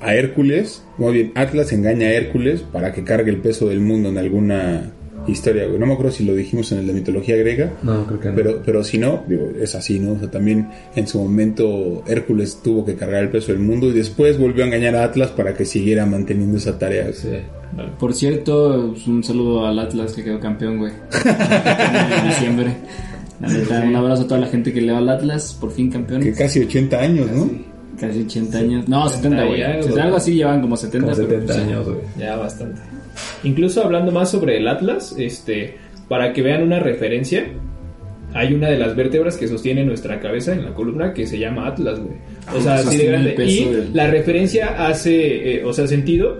a 0.00 0.14
Hércules, 0.14 0.82
más 0.98 1.12
bien 1.12 1.30
Atlas 1.34 1.72
engaña 1.72 2.08
a 2.08 2.12
Hércules 2.12 2.62
para 2.72 2.92
que 2.92 3.04
cargue 3.04 3.30
el 3.30 3.36
peso 3.38 3.68
del 3.68 3.80
mundo 3.80 4.08
en 4.08 4.18
alguna 4.18 4.92
historia, 5.26 5.66
güey. 5.66 5.78
No 5.78 5.86
me 5.86 5.92
acuerdo 5.92 6.12
si 6.12 6.24
lo 6.24 6.34
dijimos 6.34 6.70
en 6.72 6.78
el 6.78 6.86
de 6.86 6.92
mitología 6.92 7.36
griega, 7.36 7.72
No, 7.82 8.06
creo 8.06 8.20
que 8.20 8.28
no. 8.30 8.34
pero, 8.34 8.62
pero 8.64 8.84
si 8.84 8.98
no, 8.98 9.22
digo, 9.28 9.50
es 9.60 9.74
así, 9.74 9.98
¿no? 9.98 10.12
O 10.12 10.18
sea, 10.18 10.30
también 10.30 10.68
en 10.96 11.06
su 11.06 11.18
momento 11.20 12.02
Hércules 12.06 12.60
tuvo 12.62 12.84
que 12.84 12.94
cargar 12.94 13.22
el 13.22 13.28
peso 13.30 13.52
del 13.52 13.60
mundo 13.60 13.88
y 13.88 13.92
después 13.92 14.38
volvió 14.38 14.64
a 14.64 14.66
engañar 14.66 14.96
a 14.96 15.04
Atlas 15.04 15.30
para 15.30 15.54
que 15.54 15.64
siguiera 15.64 16.06
manteniendo 16.06 16.56
esa 16.58 16.78
tarea. 16.78 17.12
Sí. 17.12 17.28
Por 17.98 18.14
cierto, 18.14 18.90
pues, 18.92 19.06
un 19.06 19.22
saludo 19.22 19.66
al 19.66 19.78
Atlas 19.78 20.12
que 20.12 20.24
quedó 20.24 20.40
campeón, 20.40 20.78
güey. 20.78 20.92
en 22.22 22.28
diciembre. 22.28 22.74
La 23.40 23.48
neta, 23.48 23.80
un 23.86 23.96
abrazo 23.96 24.22
a 24.22 24.26
toda 24.26 24.40
la 24.40 24.48
gente 24.48 24.72
que 24.72 24.82
le 24.82 24.92
va 24.92 24.98
al 24.98 25.08
Atlas, 25.08 25.56
por 25.58 25.70
fin 25.70 25.90
campeón. 25.90 26.20
Que 26.22 26.32
casi 26.32 26.60
80 26.60 26.98
años, 26.98 27.30
¿no? 27.30 27.50
Casi 27.98 28.22
80 28.22 28.58
años. 28.58 28.88
No, 28.88 29.08
70, 29.08 29.44
güey. 29.44 29.62
algo. 29.62 30.16
Así 30.16 30.34
llevan 30.34 30.60
como 30.60 30.76
70. 30.76 31.06
Como 31.06 31.16
pero, 31.16 31.28
70 31.28 31.46
pues, 31.54 31.58
años, 31.66 31.86
güey. 31.86 31.98
Ya 32.18 32.36
bastante. 32.36 32.80
Incluso 33.44 33.84
hablando 33.84 34.12
más 34.12 34.30
sobre 34.30 34.56
el 34.56 34.68
Atlas, 34.68 35.14
este, 35.18 35.76
para 36.08 36.32
que 36.32 36.42
vean 36.42 36.62
una 36.62 36.78
referencia, 36.78 37.46
hay 38.32 38.54
una 38.54 38.68
de 38.68 38.78
las 38.78 38.94
vértebras 38.94 39.36
que 39.36 39.48
sostiene 39.48 39.84
nuestra 39.84 40.20
cabeza 40.20 40.52
en 40.52 40.64
la 40.64 40.74
columna 40.74 41.12
que 41.12 41.26
se 41.26 41.38
llama 41.38 41.66
Atlas, 41.66 41.98
güey. 41.98 42.16
O 42.56 42.60
sea, 42.60 42.74
así 42.76 42.96
de 42.96 43.06
grande. 43.06 43.34
Y 43.44 43.64
del- 43.64 43.90
la 43.92 44.06
referencia 44.08 44.86
hace, 44.86 45.56
eh, 45.56 45.64
o 45.64 45.72
sea, 45.72 45.86
sentido 45.86 46.38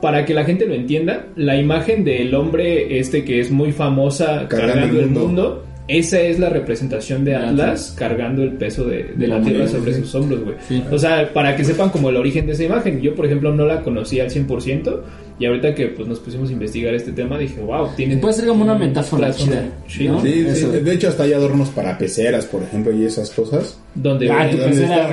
para 0.00 0.24
que 0.24 0.34
la 0.34 0.44
gente 0.44 0.66
lo 0.66 0.74
entienda. 0.74 1.26
La 1.36 1.56
imagen 1.56 2.04
del 2.04 2.34
hombre 2.34 2.98
este 2.98 3.24
que 3.24 3.40
es 3.40 3.50
muy 3.50 3.72
famosa 3.72 4.46
Cargando 4.48 4.74
cargando, 4.74 4.98
el 4.98 5.04
el 5.04 5.10
mundo. 5.10 5.64
Esa 5.98 6.20
es 6.20 6.38
la 6.38 6.48
representación 6.48 7.24
de 7.24 7.36
Atlas 7.36 7.94
cargando 7.96 8.42
el 8.42 8.52
peso 8.52 8.84
de, 8.84 9.12
la 9.18 9.40
tierra 9.42 9.68
sobre 9.68 9.92
sí. 9.92 10.00
sus 10.00 10.14
hombros, 10.14 10.44
güey. 10.44 10.56
Sí. 10.66 10.82
O 10.90 10.98
sea, 10.98 11.30
para 11.32 11.54
que 11.54 11.64
sepan 11.64 11.90
como 11.90 12.08
el 12.08 12.16
origen 12.16 12.46
de 12.46 12.52
esa 12.52 12.64
imagen. 12.64 13.00
Yo, 13.00 13.14
por 13.14 13.26
ejemplo, 13.26 13.54
no 13.54 13.66
la 13.66 13.82
conocía 13.82 14.24
al 14.24 14.30
100%. 14.30 15.00
Y 15.38 15.46
ahorita 15.46 15.74
que 15.74 15.88
pues, 15.88 16.08
nos 16.08 16.20
pusimos 16.20 16.50
a 16.50 16.52
investigar 16.52 16.94
este 16.94 17.12
tema, 17.12 17.36
dije, 17.36 17.60
wow, 17.60 17.88
tiene. 17.96 18.16
Puede 18.18 18.34
ser 18.34 18.46
como 18.46 18.64
una 18.64 18.74
metáfora 18.74 19.34
chida. 19.34 19.62
¿no? 19.62 19.72
Sí, 19.88 20.06
de 20.06 20.92
hecho 20.92 21.08
hasta 21.08 21.24
hay 21.24 21.32
adornos 21.32 21.70
para 21.70 21.98
peceras, 21.98 22.46
por 22.46 22.62
ejemplo, 22.62 22.92
y 22.92 23.04
esas 23.04 23.30
cosas. 23.30 23.78
Donde 23.94 24.30
Ah, 24.30 24.48
tu 24.50 24.56
¿Dónde 24.56 24.76
pecera. 24.76 25.08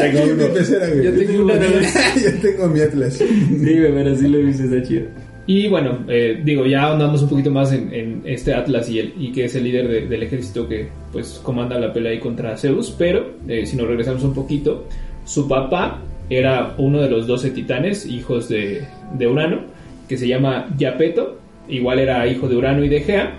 Tengo 0.00 0.26
mi 0.26 0.44
pecera, 0.54 0.88
güey. 0.88 1.04
Yo 1.04 1.12
tengo 1.12 1.44
una 1.44 1.54
de 1.54 1.66
Yo 2.24 2.32
tengo 2.40 2.68
mi 2.68 2.80
Atlas. 2.80 3.14
Sí, 3.14 3.26
güey, 3.58 3.94
pero 3.94 4.16
sí 4.16 4.28
lo 4.28 4.38
viste, 4.38 4.64
está 4.64 4.82
chido. 4.82 5.06
Y 5.46 5.68
bueno, 5.68 5.98
eh, 6.08 6.40
digo, 6.42 6.64
ya 6.64 6.84
ahondamos 6.84 7.22
un 7.22 7.28
poquito 7.28 7.50
más 7.50 7.70
en, 7.72 8.22
este 8.24 8.54
Atlas 8.54 8.88
y, 8.88 8.98
el, 8.98 9.12
y 9.18 9.30
que 9.30 9.44
es 9.44 9.54
el 9.54 9.64
líder 9.64 9.88
de- 9.88 10.06
del 10.06 10.22
ejército 10.22 10.66
que 10.66 10.88
pues 11.12 11.38
comanda 11.42 11.78
la 11.78 11.92
pelea 11.92 12.12
ahí 12.12 12.18
contra 12.18 12.56
Zeus, 12.56 12.94
pero 12.96 13.32
eh, 13.46 13.66
si 13.66 13.76
nos 13.76 13.86
regresamos 13.86 14.24
un 14.24 14.32
poquito, 14.32 14.86
su 15.26 15.46
papá 15.46 16.00
era 16.30 16.74
uno 16.78 17.00
de 17.02 17.10
los 17.10 17.26
12 17.26 17.50
titanes, 17.50 18.06
hijos 18.06 18.48
de, 18.48 18.84
de 19.18 19.26
Urano, 19.26 19.60
que 20.08 20.16
se 20.16 20.26
llama 20.26 20.74
Yapeto, 20.78 21.38
igual 21.68 21.98
era 21.98 22.26
hijo 22.26 22.48
de 22.48 22.56
Urano 22.56 22.82
y 22.82 22.88
de 22.88 23.00
Gea, 23.00 23.34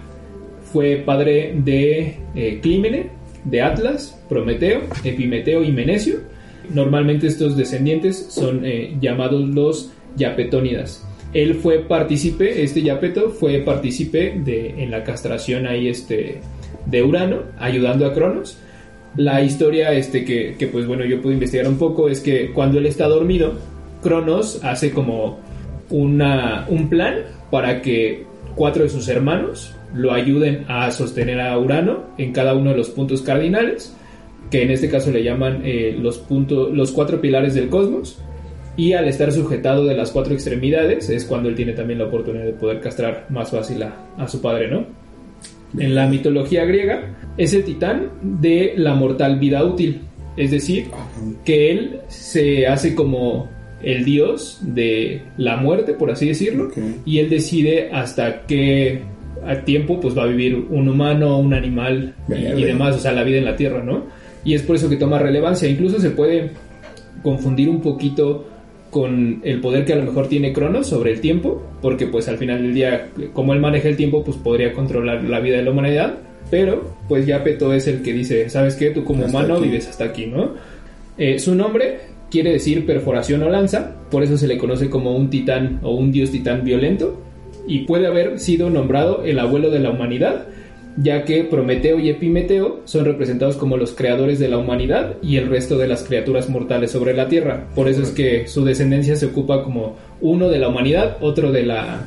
fue 0.72 0.98
padre 0.98 1.56
de 1.64 2.18
eh, 2.36 2.60
Clímene, 2.62 3.10
de 3.46 3.62
Atlas, 3.62 4.24
Prometeo, 4.30 4.82
Epimeteo 5.04 5.64
y 5.64 5.72
Menecio. 5.72 6.18
Normalmente 6.74 7.28
estos 7.28 7.56
descendientes 7.56 8.28
son 8.30 8.62
eh, 8.66 8.96
llamados 9.00 9.48
los 9.50 9.92
Yapetónidas. 10.18 11.05
Él 11.36 11.56
fue 11.56 11.80
partícipe, 11.80 12.64
este 12.64 12.82
Yapeto 12.82 13.30
fue 13.30 13.60
partícipe 13.60 14.40
de, 14.46 14.82
en 14.82 14.90
la 14.90 15.04
castración 15.04 15.68
ahí 15.68 15.90
este, 15.90 16.40
de 16.86 17.04
Urano, 17.04 17.40
ayudando 17.60 18.06
a 18.06 18.14
Cronos. 18.14 18.58
La 19.18 19.42
historia 19.42 19.92
este, 19.92 20.24
que, 20.24 20.56
que, 20.58 20.68
pues 20.68 20.88
bueno 20.88 21.04
yo 21.04 21.22
pude 21.22 21.34
investigar 21.34 21.68
un 21.68 21.78
poco 21.78 22.08
es 22.08 22.22
que 22.22 22.54
cuando 22.54 22.80
él 22.80 22.86
está 22.86 23.10
dormido, 23.10 23.56
Cronos 24.02 24.64
hace 24.64 24.92
como 24.92 25.40
una, 25.90 26.68
un 26.70 26.88
plan 26.88 27.16
para 27.52 27.82
que 27.82 28.24
cuatro 28.56 28.84
de 28.84 28.90
sus 28.90 29.10
hermanos 29.10 29.76
lo 29.94 30.14
ayuden 30.14 30.64
a 30.70 30.90
sostener 30.92 31.42
a 31.42 31.60
Urano 31.60 32.06
en 32.18 32.32
cada 32.32 32.54
uno 32.54 32.72
de 32.72 32.78
los 32.78 32.92
puntos 32.92 33.22
cardinales, 33.22 33.94
que 34.50 34.64
en 34.64 34.72
este 34.72 34.90
caso 34.90 35.12
le 35.12 35.22
llaman 35.22 35.64
eh, 35.66 35.98
los, 36.00 36.18
puntos, 36.18 36.72
los 36.74 36.94
cuatro 36.94 37.20
pilares 37.20 37.56
del 37.56 37.68
cosmos. 37.68 38.20
Y 38.78 38.94
al 38.94 39.08
estar 39.08 39.32
sujetado 39.32 39.86
de 39.86 39.96
las 39.96 40.12
cuatro 40.12 40.34
extremidades 40.34 41.10
es 41.10 41.26
cuando 41.26 41.50
él 41.50 41.56
tiene 41.56 41.74
también 41.74 42.00
la 42.00 42.06
oportunidad 42.06 42.46
de 42.46 42.54
poder 42.54 42.82
castrar 42.82 43.26
más 43.30 43.52
fácil 43.52 43.84
a, 43.84 43.96
a 44.18 44.28
su 44.28 44.42
padre, 44.42 44.70
¿no? 44.70 44.86
En 45.78 45.96
la 45.96 46.08
mitología 46.08 46.66
griega 46.66 47.16
es 47.38 47.54
el 47.54 47.64
titán 47.64 48.12
de 48.22 48.74
la 48.78 48.96
mortal 48.96 49.40
vida 49.40 49.64
útil, 49.64 50.02
es 50.38 50.52
decir, 50.52 50.88
que 51.44 51.72
él 51.72 52.00
se 52.08 52.68
hace 52.68 52.96
como 52.96 53.50
el 53.82 54.06
dios 54.06 54.60
de 54.62 55.22
la 55.38 55.58
muerte, 55.58 55.94
por 55.94 56.12
así 56.12 56.28
decirlo, 56.28 56.70
y 57.06 57.20
él 57.20 57.30
decide 57.30 57.90
hasta 57.92 58.46
qué 58.46 59.02
tiempo 59.66 60.00
pues 60.00 60.18
va 60.18 60.24
a 60.24 60.28
vivir 60.28 60.56
un 60.56 60.88
humano, 60.88 61.40
un 61.40 61.54
animal 61.54 62.16
y, 62.30 62.34
y 62.34 62.64
demás, 62.64 62.96
o 62.96 63.00
sea, 63.00 63.12
la 63.12 63.24
vida 63.24 63.38
en 63.38 63.46
la 63.46 63.56
tierra, 63.56 63.84
¿no? 63.84 64.06
Y 64.44 64.54
es 64.54 64.62
por 64.62 64.76
eso 64.76 64.90
que 64.90 64.96
toma 64.96 65.20
relevancia, 65.20 65.68
incluso 65.68 66.00
se 66.00 66.12
puede 66.12 66.52
confundir 67.22 67.70
un 67.70 67.82
poquito 67.82 68.48
con 68.96 69.42
el 69.44 69.60
poder 69.60 69.84
que 69.84 69.92
a 69.92 69.98
lo 69.98 70.06
mejor 70.06 70.30
tiene 70.30 70.54
Cronos 70.54 70.88
sobre 70.88 71.12
el 71.12 71.20
tiempo, 71.20 71.62
porque 71.82 72.08
pues 72.08 72.30
al 72.30 72.38
final 72.38 72.62
del 72.62 72.74
día, 72.74 73.10
como 73.34 73.54
él 73.54 73.60
maneja 73.60 73.90
el 73.90 73.98
tiempo, 73.98 74.24
pues 74.24 74.38
podría 74.38 74.72
controlar 74.72 75.22
la 75.22 75.42
vida 75.42 75.58
de 75.58 75.64
la 75.64 75.72
humanidad, 75.72 76.20
pero 76.50 76.94
pues 77.10 77.26
ya 77.26 77.44
Peto 77.44 77.74
es 77.74 77.88
el 77.88 78.02
que 78.04 78.14
dice, 78.14 78.50
¿sabes 78.50 78.76
qué? 78.78 78.92
Tú 78.92 79.04
como 79.04 79.26
Hasta 79.26 79.38
humano 79.38 79.56
aquí. 79.56 79.66
vives 79.66 79.90
hasta 79.90 80.06
aquí, 80.06 80.28
¿no? 80.28 80.52
Eh, 81.18 81.40
su 81.40 81.56
nombre 81.56 81.98
quiere 82.32 82.54
decir 82.54 82.86
perforación 82.86 83.44
o 83.44 83.50
lanza, 83.50 83.98
por 84.10 84.24
eso 84.24 84.38
se 84.38 84.48
le 84.48 84.58
conoce 84.58 84.90
como 84.90 85.14
un 85.14 85.30
titán 85.30 85.82
o 85.84 85.94
un 85.94 86.14
dios 86.14 86.32
titán 86.32 86.64
violento, 86.64 87.22
y 87.68 87.80
puede 87.80 88.08
haber 88.08 88.40
sido 88.40 88.70
nombrado 88.70 89.26
el 89.26 89.40
abuelo 89.40 89.72
de 89.72 89.80
la 89.80 89.90
humanidad, 89.90 90.48
ya 90.98 91.26
que 91.26 91.44
Prometeo 91.44 92.00
y 92.00 92.10
Epimeteo 92.10 92.82
son 92.86 93.06
representados 93.06 93.58
como 93.58 93.78
los 93.78 93.94
creadores 93.94 94.40
de 94.40 94.48
la 94.48 94.58
humanidad 94.58 95.16
y 95.22 95.38
el 95.38 95.50
resto 95.50 95.78
de 95.78 95.88
las 95.88 96.04
criaturas 96.04 96.50
mortales 96.50 96.92
sobre 96.92 97.14
la 97.14 97.28
Tierra. 97.28 97.68
Por 97.76 97.90
eso 97.90 98.02
es 98.02 98.12
que 98.12 98.48
su 98.48 98.64
descendencia 98.64 99.16
se 99.16 99.26
ocupa 99.26 99.64
como 99.64 99.98
uno 100.22 100.50
de 100.50 100.60
la 100.60 100.70
humanidad, 100.70 101.18
otro 101.22 101.52
de 101.52 101.66
la 101.66 102.06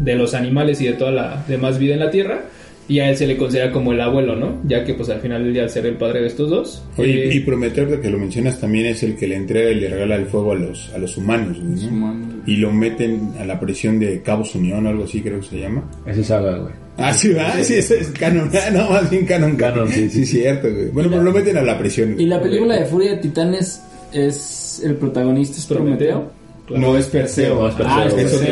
de 0.00 0.14
los 0.14 0.34
animales 0.34 0.80
y 0.80 0.86
de 0.86 0.94
toda 0.94 1.10
la 1.10 1.44
demás 1.46 1.78
vida 1.78 1.94
en 1.94 2.00
la 2.00 2.10
Tierra. 2.10 2.44
Y 2.88 2.98
a 2.98 3.08
él 3.08 3.16
se 3.16 3.28
le 3.28 3.36
considera 3.36 3.70
como 3.70 3.92
el 3.92 4.00
abuelo, 4.00 4.34
¿no? 4.34 4.60
Ya 4.66 4.84
que 4.84 4.94
pues 4.94 5.08
al 5.10 5.20
final 5.20 5.44
del 5.44 5.52
día 5.52 5.62
al 5.62 5.70
ser 5.70 5.86
el 5.86 5.94
padre 5.94 6.22
de 6.22 6.26
estos 6.26 6.50
dos. 6.50 6.84
Oye, 6.96 7.28
eh, 7.28 7.34
y 7.34 7.40
Prometeo, 7.40 7.86
de 7.86 8.00
que 8.00 8.10
lo 8.10 8.18
mencionas, 8.18 8.60
también 8.60 8.86
es 8.86 9.04
el 9.04 9.16
que 9.16 9.28
le 9.28 9.36
entrega 9.36 9.70
y 9.70 9.76
le 9.76 9.88
regala 9.88 10.16
el 10.16 10.26
fuego 10.26 10.50
a 10.50 10.54
los, 10.56 10.92
a 10.92 10.98
los 10.98 11.16
humanos, 11.16 11.62
¿no? 11.62 11.88
humanos. 11.88 12.42
Y 12.46 12.56
lo 12.56 12.72
meten 12.72 13.34
a 13.38 13.44
la 13.44 13.60
presión 13.60 14.00
de 14.00 14.22
Cabos 14.22 14.56
Unión, 14.56 14.88
algo 14.88 15.04
así 15.04 15.20
creo 15.20 15.38
que 15.38 15.46
se 15.46 15.60
llama. 15.60 15.88
Ese 16.04 16.22
es 16.22 16.26
Saga, 16.26 16.58
güey. 16.58 16.72
Ah, 17.00 17.12
sí, 17.14 17.32
va, 17.32 17.52
sí, 17.64 17.74
es 17.74 17.92
canon. 18.18 18.50
No, 18.72 18.90
más 18.90 19.08
bien 19.10 19.24
canon. 19.26 19.56
Canon, 19.56 19.88
sí, 19.90 20.08
sí. 20.10 20.26
cierto, 20.26 20.70
güey. 20.72 20.88
Bueno, 20.88 21.08
pero 21.10 21.22
lo 21.22 21.32
meten 21.32 21.56
a 21.56 21.62
la 21.62 21.78
presión. 21.78 22.12
güey. 22.14 22.24
Y 22.24 22.28
la 22.28 22.40
película 22.40 22.76
de 22.78 22.84
Furia 22.84 23.12
de 23.12 23.16
Titanes 23.18 23.80
es 24.12 24.82
el 24.84 24.94
protagonista 24.96 25.58
es 25.58 25.66
Prometeo. 25.66 26.30
No, 26.70 26.96
es 26.96 27.06
Perseo. 27.06 27.54
No, 27.56 27.68
es 27.68 27.74
Perseo, 27.74 27.92
Ah, 27.96 28.04
es. 28.06 28.14
Perseo, 28.14 28.38
sí, 28.38 28.44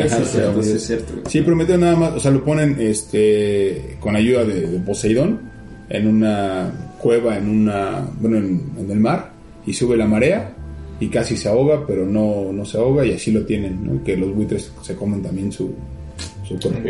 es 0.00 0.12
sí, 0.12 0.18
sí, 0.62 0.76
es 0.76 0.82
cierto. 0.86 1.12
güey. 1.12 1.24
Sí, 1.28 1.40
Prometeo 1.42 1.76
nada 1.78 1.96
más, 1.96 2.12
o 2.14 2.20
sea, 2.20 2.30
lo 2.30 2.42
ponen 2.44 2.76
este 2.80 3.96
con 4.00 4.16
ayuda 4.16 4.44
de, 4.44 4.62
de 4.62 4.78
Poseidón 4.78 5.40
en 5.90 6.06
una 6.06 6.94
cueva, 6.98 7.36
en 7.36 7.48
una, 7.50 8.08
bueno, 8.20 8.38
en, 8.38 8.62
en 8.78 8.90
el 8.90 8.98
mar, 8.98 9.30
y 9.66 9.74
sube 9.74 9.96
la 9.96 10.06
marea 10.06 10.52
y 10.98 11.08
casi 11.08 11.36
se 11.36 11.48
ahoga, 11.48 11.84
pero 11.86 12.06
no, 12.06 12.50
no 12.52 12.64
se 12.64 12.78
ahoga 12.78 13.04
y 13.04 13.12
así 13.12 13.30
lo 13.30 13.42
tienen, 13.44 13.84
¿no? 13.84 14.02
Que 14.02 14.16
los 14.16 14.34
buitres 14.34 14.72
se 14.82 14.94
comen 14.96 15.22
también 15.22 15.52
su, 15.52 15.74
su 16.48 16.58
cuerpo. 16.58 16.88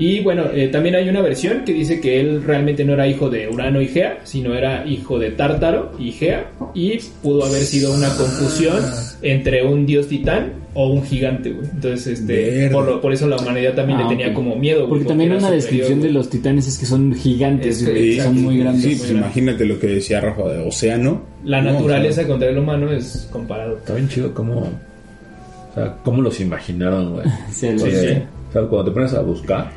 Y 0.00 0.20
bueno, 0.20 0.44
eh, 0.54 0.68
también 0.68 0.94
hay 0.94 1.08
una 1.10 1.20
versión 1.20 1.62
que 1.64 1.74
dice 1.74 2.00
que 2.00 2.20
él 2.20 2.42
realmente 2.42 2.84
no 2.86 2.94
era 2.94 3.06
hijo 3.06 3.28
de 3.28 3.48
Urano 3.48 3.82
y 3.82 3.86
Gea, 3.88 4.20
sino 4.24 4.54
era 4.54 4.86
hijo 4.86 5.18
de 5.18 5.30
Tártaro 5.32 5.92
y 5.98 6.12
Gea, 6.12 6.50
y 6.74 6.98
pudo 7.22 7.44
haber 7.44 7.60
sido 7.62 7.92
una 7.94 8.08
confusión 8.16 8.76
entre 9.20 9.62
un 9.62 9.84
dios 9.84 10.06
titán 10.08 10.52
o 10.72 10.88
un 10.90 11.04
gigante, 11.04 11.50
güey. 11.50 11.68
Entonces, 11.70 12.18
este, 12.20 12.70
por, 12.70 12.86
lo- 12.86 13.00
por 13.02 13.12
eso 13.12 13.28
la 13.28 13.36
humanidad 13.36 13.74
también 13.74 13.98
Ah, 13.98 14.04
le 14.04 14.08
tenía 14.08 14.28
ok. 14.28 14.34
como 14.34 14.56
miedo, 14.56 14.78
güey. 14.86 14.88
Porque 14.88 15.04
también 15.04 15.32
una 15.32 15.40
superior, 15.40 15.62
descripción 15.62 16.00
de 16.00 16.10
los 16.12 16.30
titanes 16.30 16.66
es 16.66 16.78
que 16.78 16.86
son 16.86 17.12
gigantes, 17.14 17.82
Es 17.82 17.88
que- 17.88 18.22
son 18.22 18.42
muy 18.42 18.58
grandes. 18.58 18.82
Sí, 18.84 18.94
pues 18.96 19.10
imagínate 19.10 19.66
lo 19.66 19.78
que 19.78 19.86
decía 19.88 20.20
Rafa 20.22 20.48
de 20.48 20.66
océano. 20.66 21.22
La 21.44 21.60
No, 21.60 21.72
naturaleza 21.74 22.26
contra 22.26 22.48
el 22.48 22.56
humano 22.56 22.90
es 22.90 23.28
comparado. 23.30 23.76
Está 23.76 23.94
bien 23.96 24.08
chido 24.08 24.32
cómo. 24.32 24.60
O 24.60 25.74
sea, 25.74 25.94
cómo 26.02 26.22
los 26.22 26.40
imaginaron, 26.40 27.12
güey. 27.14 27.26
Sí, 27.52 27.68
Porque, 27.78 27.94
sí. 27.94 28.06
o 28.48 28.52
sea, 28.52 28.62
cuando 28.62 28.84
te 28.86 28.90
pones 28.92 29.12
a 29.14 29.20
buscar, 29.20 29.70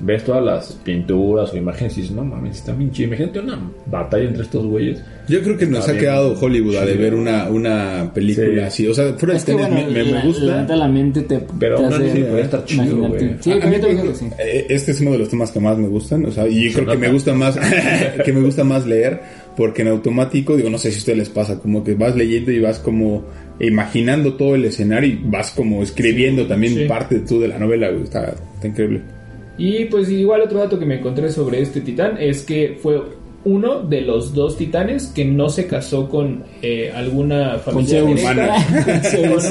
ves 0.00 0.24
todas 0.24 0.44
las 0.44 0.72
pinturas 0.84 1.52
o 1.52 1.56
imágenes 1.56 1.96
y 1.98 2.00
dices, 2.02 2.14
no 2.16 2.24
mames, 2.24 2.56
está 2.58 2.72
bien 2.72 2.90
chido. 2.90 3.08
Imagínate 3.08 3.40
una 3.40 3.58
batalla 3.86 4.24
entre 4.28 4.42
estos 4.42 4.64
güeyes. 4.66 5.02
Yo 5.28 5.42
creo 5.42 5.56
que 5.56 5.66
nos 5.66 5.80
Está 5.80 5.90
ha 5.90 5.94
bien. 5.94 6.04
quedado 6.04 6.38
Hollywood 6.38 6.76
a 6.76 6.84
de 6.84 6.94
ver 6.96 7.14
una, 7.14 7.48
una 7.48 8.10
película 8.12 8.46
Sí. 8.70 8.84
así. 8.84 8.88
O 8.88 8.94
sea, 8.94 9.14
fuera 9.14 9.38
de 9.38 9.52
bueno, 9.54 9.74
me, 9.90 10.04
me- 10.04 10.22
gusta. 10.22 10.44
la 10.66 10.76
la 10.76 10.88
mente 10.88 11.22
te, 11.22 11.40
Pero 11.58 11.78
te 11.78 11.84
hace 11.86 11.98
podría 12.24 12.44
estar 12.44 12.64
chido, 12.66 12.96
güey. 13.08 13.36
Sí, 13.40 13.52
A- 13.52 13.54
a 13.54 13.66
mí 13.66 13.76
creo 13.78 14.02
que 14.02 14.14
sí. 14.14 14.26
Eh, 14.38 14.66
Este 14.68 14.90
es 14.92 15.00
uno 15.00 15.12
de 15.12 15.18
los 15.18 15.28
temas 15.30 15.50
que 15.50 15.60
más 15.60 15.78
me 15.78 15.88
gustan, 15.88 16.26
o 16.26 16.30
sea, 16.30 16.46
y 16.46 16.70
creo 16.72 16.86
que 16.86 16.98
me 16.98 17.08
gusta 17.10 17.32
más 17.32 17.58
que 18.24 18.32
me 18.32 18.40
gusta 18.42 18.64
más 18.64 18.86
leer 18.86 19.20
porque 19.56 19.82
en 19.82 19.88
automático, 19.88 20.56
digo, 20.56 20.68
no 20.68 20.78
sé 20.78 20.90
si 20.90 20.96
a 20.96 20.98
ustedes 20.98 21.18
les 21.18 21.28
pasa, 21.30 21.58
como 21.60 21.82
que 21.84 21.94
vas 21.94 22.14
leyendo 22.16 22.50
y 22.50 22.58
vas 22.60 22.78
como 22.80 23.24
imaginando 23.60 24.34
todo 24.34 24.56
el 24.56 24.64
escenario 24.64 25.08
y 25.10 25.20
vas 25.24 25.52
como 25.52 25.82
escribiendo 25.82 26.46
también 26.46 26.74
sí. 26.74 26.84
parte 26.86 27.20
tú 27.20 27.40
de 27.40 27.48
la 27.48 27.58
novela, 27.58 27.88
güey, 27.90 28.02
está, 28.02 28.34
está 28.56 28.66
increíble. 28.66 29.00
Y 29.56 29.84
pues 29.86 30.10
igual 30.10 30.42
otro 30.42 30.58
dato 30.58 30.78
que 30.78 30.86
me 30.86 30.98
encontré 30.98 31.30
sobre 31.30 31.62
este 31.62 31.80
titán 31.80 32.16
es 32.18 32.42
que 32.42 32.78
fue 32.82 33.00
uno 33.44 33.80
de 33.80 34.00
los 34.00 34.32
dos 34.32 34.56
titanes 34.56 35.08
que 35.08 35.24
no 35.24 35.50
se 35.50 35.66
casó 35.66 36.08
con 36.08 36.44
eh, 36.62 36.90
alguna 36.94 37.58
familia 37.58 38.00
con 38.00 38.16
Zeus. 38.16 39.44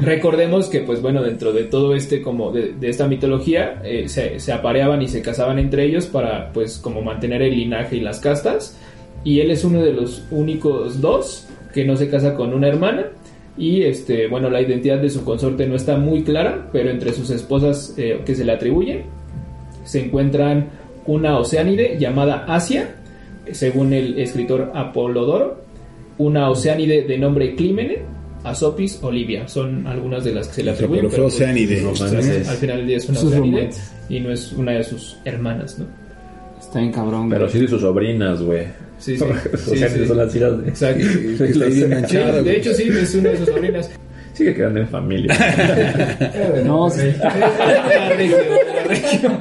Recordemos 0.00 0.68
que 0.68 0.80
pues 0.80 1.02
bueno 1.02 1.22
dentro 1.22 1.52
de 1.52 1.64
todo 1.64 1.94
este 1.94 2.22
como 2.22 2.50
de, 2.50 2.72
de 2.72 2.88
esta 2.88 3.06
mitología 3.06 3.82
eh, 3.84 4.08
se, 4.08 4.40
se 4.40 4.52
apareaban 4.52 5.02
y 5.02 5.08
se 5.08 5.20
casaban 5.20 5.58
entre 5.58 5.84
ellos 5.84 6.06
para 6.06 6.50
pues 6.52 6.78
como 6.78 7.02
mantener 7.02 7.42
el 7.42 7.54
linaje 7.54 7.96
y 7.96 8.00
las 8.00 8.20
castas. 8.20 8.78
Y 9.22 9.40
él 9.40 9.50
es 9.50 9.64
uno 9.64 9.82
de 9.82 9.92
los 9.92 10.24
únicos 10.30 11.00
dos 11.00 11.46
que 11.74 11.84
no 11.84 11.96
se 11.96 12.08
casa 12.08 12.34
con 12.34 12.54
una 12.54 12.68
hermana 12.68 13.06
y 13.56 13.82
este 13.82 14.26
bueno 14.28 14.50
la 14.50 14.60
identidad 14.60 14.98
de 14.98 15.10
su 15.10 15.24
consorte 15.24 15.66
no 15.66 15.76
está 15.76 15.96
muy 15.96 16.22
clara 16.22 16.68
pero 16.72 16.90
entre 16.90 17.12
sus 17.12 17.30
esposas 17.30 17.94
eh, 17.96 18.20
que 18.26 18.34
se 18.34 18.44
le 18.44 18.52
atribuyen 18.52 19.02
se 19.84 20.04
encuentran 20.04 20.68
una 21.06 21.38
oceánide 21.38 21.96
llamada 21.98 22.44
Asia 22.48 22.96
según 23.52 23.92
el 23.92 24.18
escritor 24.18 24.72
Apolodoro 24.74 25.62
una 26.18 26.50
oceánide 26.50 27.02
de 27.02 27.18
nombre 27.18 27.54
Clímene 27.54 27.98
Asopis 28.42 28.98
Olivia 29.02 29.46
son 29.48 29.86
algunas 29.86 30.24
de 30.24 30.34
las 30.34 30.48
que 30.48 30.54
se 30.54 30.62
le 30.64 30.70
O 30.70 30.74
atribuyen 30.74 31.04
pero 31.10 31.10
fue 31.10 31.22
pues, 31.24 31.34
Oceánide. 31.36 31.80
romances. 31.80 32.48
al 32.48 32.56
final 32.56 32.76
del 32.78 32.86
día 32.86 32.96
es 32.96 33.08
una 33.08 33.20
oceánide 33.20 33.70
y 34.08 34.20
no 34.20 34.30
es 34.32 34.52
una 34.52 34.72
de 34.72 34.84
sus 34.84 35.16
hermanas 35.24 35.78
¿no? 35.78 35.86
Está 36.60 36.80
bien 36.80 36.92
cabrón, 36.92 37.28
Pero 37.28 37.42
güey. 37.42 37.52
sí 37.52 37.60
de 37.60 37.68
sus 37.68 37.82
sobrinas, 37.82 38.42
güey. 38.42 38.64
Sí, 39.04 39.18
sí. 39.18 39.24
o 39.52 39.56
Sí, 39.58 39.76
sea, 39.76 39.88
sí. 39.90 40.06
son 40.06 40.16
las 40.16 40.34
hijas 40.34 40.62
de. 40.62 40.68
exacto 40.68 41.04
Sí, 41.04 41.80
de 42.44 42.56
hecho 42.56 42.72
sí 42.74 42.88
es 42.88 43.14
una 43.14 43.30
de 43.30 43.36
sus 43.38 43.48
sobrinas 43.48 43.90
Sigue 44.32 44.54
quedando 44.54 44.80
en 44.80 44.88
familia. 44.88 45.32
No, 46.64 46.88
región. 48.88 49.38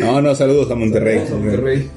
No, 0.00 0.20
no, 0.20 0.34
saludos 0.34 0.70
a 0.70 0.74
Monterrey. 0.74 1.20
Monterrey. 1.30 1.88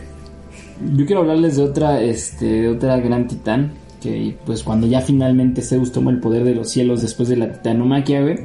Yo 0.95 1.05
quiero 1.05 1.21
hablarles 1.21 1.57
de 1.57 1.63
otra, 1.63 2.01
este, 2.01 2.45
de 2.45 2.67
otra 2.69 2.97
gran 2.97 3.27
titán. 3.27 3.73
Que 4.01 4.35
pues 4.45 4.61
cuando 4.63 4.87
ya 4.87 5.01
finalmente 5.01 5.61
Zeus 5.61 5.91
toma 5.91 6.11
el 6.11 6.19
poder 6.19 6.43
de 6.43 6.53
los 6.55 6.69
cielos 6.69 7.01
después 7.01 7.27
de 7.27 7.37
la 7.37 7.51
titanomaquia, 7.51 8.21
güey. 8.21 8.35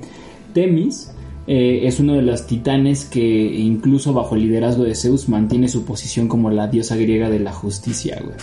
Temis 0.54 1.09
eh, 1.46 1.80
es 1.84 2.00
uno 2.00 2.14
de 2.14 2.22
los 2.22 2.46
titanes 2.46 3.04
que 3.04 3.20
incluso 3.20 4.12
bajo 4.12 4.34
el 4.34 4.42
liderazgo 4.42 4.84
de 4.84 4.94
Zeus 4.94 5.28
mantiene 5.28 5.68
su 5.68 5.84
posición 5.84 6.28
como 6.28 6.50
la 6.50 6.68
diosa 6.68 6.96
griega 6.96 7.30
de 7.30 7.40
la 7.40 7.52
justicia, 7.52 8.20
güey. 8.22 8.36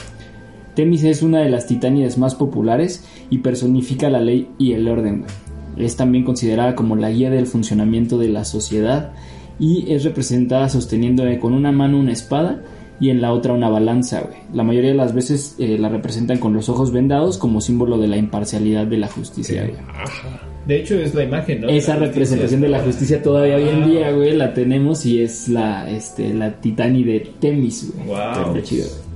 Temis 0.75 1.03
es 1.03 1.23
una 1.23 1.39
de 1.39 1.49
las 1.49 1.65
titánides 1.65 2.17
más 2.17 2.35
populares 2.35 3.03
y 3.29 3.39
personifica 3.39 4.09
la 4.09 4.21
ley 4.21 4.49
y 4.59 4.73
el 4.73 4.87
orden. 4.87 5.21
güey. 5.21 5.85
Es 5.85 5.95
también 5.95 6.23
considerada 6.23 6.75
como 6.75 6.95
la 6.95 7.09
guía 7.09 7.29
del 7.29 7.47
funcionamiento 7.47 8.17
de 8.17 8.29
la 8.29 8.45
sociedad 8.45 9.11
y 9.59 9.91
es 9.91 10.03
representada 10.03 10.69
sosteniendo 10.69 11.23
con 11.39 11.53
una 11.53 11.71
mano 11.71 11.99
una 11.99 12.11
espada 12.11 12.61
y 12.99 13.09
en 13.09 13.21
la 13.21 13.31
otra 13.31 13.53
una 13.53 13.69
balanza. 13.69 14.21
güey. 14.21 14.37
La 14.53 14.63
mayoría 14.63 14.91
de 14.91 14.97
las 14.97 15.13
veces 15.13 15.55
eh, 15.59 15.77
la 15.79 15.89
representan 15.89 16.37
con 16.39 16.53
los 16.53 16.69
ojos 16.69 16.91
vendados 16.91 17.37
como 17.37 17.61
símbolo 17.61 17.97
de 17.97 18.07
la 18.07 18.17
imparcialidad 18.17 18.85
de 18.85 18.97
la 18.97 19.07
justicia. 19.07 19.63
güey. 19.63 19.75
De 20.67 20.79
hecho 20.81 20.95
es 20.99 21.13
la 21.15 21.23
imagen, 21.23 21.61
¿no? 21.61 21.69
Esa 21.69 21.93
La 21.93 21.99
justicia. 21.99 22.05
representación 22.07 22.61
de 22.61 22.69
la 22.69 22.79
justicia 22.81 23.23
todavía 23.23 23.55
hoy 23.55 23.69
en 23.69 23.89
día, 23.89 24.11
güey, 24.11 24.35
la 24.35 24.53
tenemos 24.53 25.05
y 25.05 25.21
es 25.21 25.47
la, 25.49 25.89
este, 25.89 26.33
la 26.33 26.51
titánide 26.59 27.31
Temis, 27.39 27.91
güey. 27.95 28.07
Wow. 28.07 28.47
Está 28.55 28.63
chido, 28.63 28.85
güey. 28.87 29.07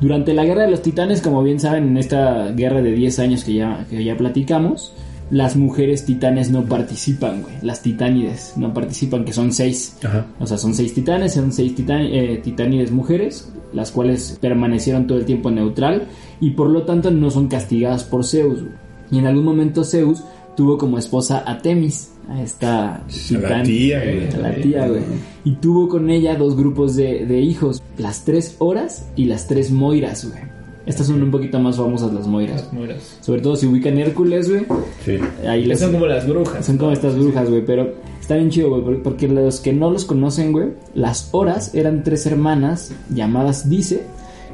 Durante 0.00 0.32
la 0.34 0.44
guerra 0.44 0.62
de 0.62 0.70
los 0.70 0.82
titanes, 0.82 1.20
como 1.22 1.42
bien 1.42 1.58
saben, 1.60 1.88
en 1.88 1.96
esta 1.96 2.50
guerra 2.52 2.82
de 2.82 2.92
10 2.92 3.18
años 3.18 3.44
que 3.44 3.54
ya, 3.54 3.84
que 3.90 4.02
ya 4.04 4.16
platicamos, 4.16 4.92
las 5.30 5.56
mujeres 5.56 6.04
titanes 6.06 6.50
no 6.50 6.64
participan, 6.64 7.42
güey. 7.42 7.54
Las 7.62 7.82
titánides 7.82 8.52
no 8.56 8.72
participan, 8.72 9.24
que 9.24 9.32
son 9.32 9.52
seis. 9.52 9.96
Ajá. 10.04 10.26
O 10.40 10.46
sea, 10.46 10.56
son 10.56 10.74
seis 10.74 10.94
titanes, 10.94 11.34
son 11.34 11.52
seis 11.52 11.74
titan- 11.74 12.06
eh, 12.10 12.40
titánides 12.42 12.90
mujeres, 12.92 13.52
las 13.72 13.90
cuales 13.90 14.38
permanecieron 14.40 15.06
todo 15.06 15.18
el 15.18 15.24
tiempo 15.24 15.50
neutral 15.50 16.04
y 16.40 16.50
por 16.50 16.70
lo 16.70 16.82
tanto 16.84 17.10
no 17.10 17.30
son 17.30 17.48
castigadas 17.48 18.04
por 18.04 18.24
Zeus. 18.24 18.60
güey. 18.60 18.72
Y 19.10 19.18
en 19.18 19.26
algún 19.26 19.44
momento 19.44 19.84
Zeus 19.84 20.22
tuvo 20.58 20.76
como 20.76 20.98
esposa 20.98 21.44
a 21.46 21.62
Temis, 21.62 22.10
a 22.28 22.42
esta 22.42 22.96
A 22.96 22.98
la 22.98 23.06
titán, 23.06 23.62
tía, 23.62 24.00
güey. 24.02 24.28
a 24.28 24.36
la 24.38 24.54
tía, 24.56 24.88
güey. 24.88 25.00
Y 25.44 25.52
tuvo 25.52 25.88
con 25.88 26.10
ella 26.10 26.34
dos 26.34 26.56
grupos 26.56 26.96
de, 26.96 27.24
de 27.26 27.40
hijos, 27.40 27.80
las 27.96 28.24
tres 28.24 28.56
horas 28.58 29.06
y 29.14 29.26
las 29.26 29.46
tres 29.46 29.70
moiras, 29.70 30.28
güey. 30.28 30.42
Estas 30.84 31.06
son 31.06 31.22
un 31.22 31.30
poquito 31.30 31.60
más 31.60 31.76
famosas 31.76 32.12
las 32.12 32.26
moiras. 32.26 32.62
Las 32.64 32.72
mueras. 32.72 33.18
Sobre 33.20 33.40
todo 33.40 33.54
si 33.54 33.66
ubican 33.66 33.98
Hércules, 33.98 34.50
güey. 34.50 34.66
Sí. 35.04 35.18
Ahí 35.46 35.64
les, 35.64 35.78
Son 35.78 35.92
como 35.92 36.06
las 36.06 36.26
brujas. 36.26 36.66
son 36.66 36.76
como 36.76 36.90
estas 36.90 37.14
brujas, 37.16 37.48
güey, 37.48 37.64
pero 37.64 37.92
está 38.20 38.34
bien 38.34 38.50
chido, 38.50 38.70
güey, 38.70 38.82
por- 38.82 39.02
porque 39.04 39.28
los 39.28 39.60
que 39.60 39.72
no 39.72 39.90
los 39.92 40.04
conocen, 40.04 40.50
güey, 40.50 40.70
las 40.94 41.28
horas 41.32 41.72
eran 41.74 42.02
tres 42.02 42.26
hermanas 42.26 42.90
llamadas 43.14 43.68
Dice, 43.70 44.02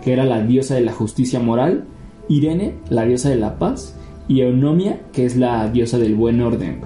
que 0.02 0.12
era 0.12 0.24
la 0.26 0.42
diosa 0.42 0.74
de 0.74 0.82
la 0.82 0.92
justicia 0.92 1.40
moral, 1.40 1.84
Irene, 2.28 2.74
la 2.90 3.04
diosa 3.06 3.30
de 3.30 3.36
la 3.36 3.58
paz, 3.58 3.94
y 4.28 4.40
Eunomia, 4.40 5.00
que 5.12 5.24
es 5.24 5.36
la 5.36 5.68
diosa 5.70 5.98
del 5.98 6.14
buen 6.14 6.40
orden. 6.40 6.80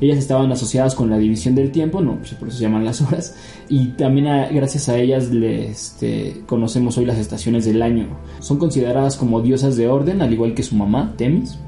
Ellas 0.00 0.18
estaban 0.18 0.52
asociadas 0.52 0.94
con 0.94 1.10
la 1.10 1.18
división 1.18 1.56
del 1.56 1.72
tiempo, 1.72 2.00
no, 2.00 2.18
pues 2.18 2.34
por 2.34 2.48
eso 2.48 2.58
se 2.58 2.64
llaman 2.64 2.84
las 2.84 3.00
horas, 3.02 3.36
y 3.68 3.88
también 3.88 4.26
gracias 4.52 4.88
a 4.88 4.96
ellas 4.96 5.30
le, 5.30 5.68
este, 5.68 6.42
conocemos 6.46 6.96
hoy 6.98 7.04
las 7.04 7.18
estaciones 7.18 7.64
del 7.64 7.82
año. 7.82 8.06
Son 8.38 8.58
consideradas 8.58 9.16
como 9.16 9.40
diosas 9.40 9.76
de 9.76 9.88
orden, 9.88 10.22
al 10.22 10.32
igual 10.32 10.54
que 10.54 10.62
su 10.62 10.76
mamá, 10.76 11.14
Temis. 11.16 11.58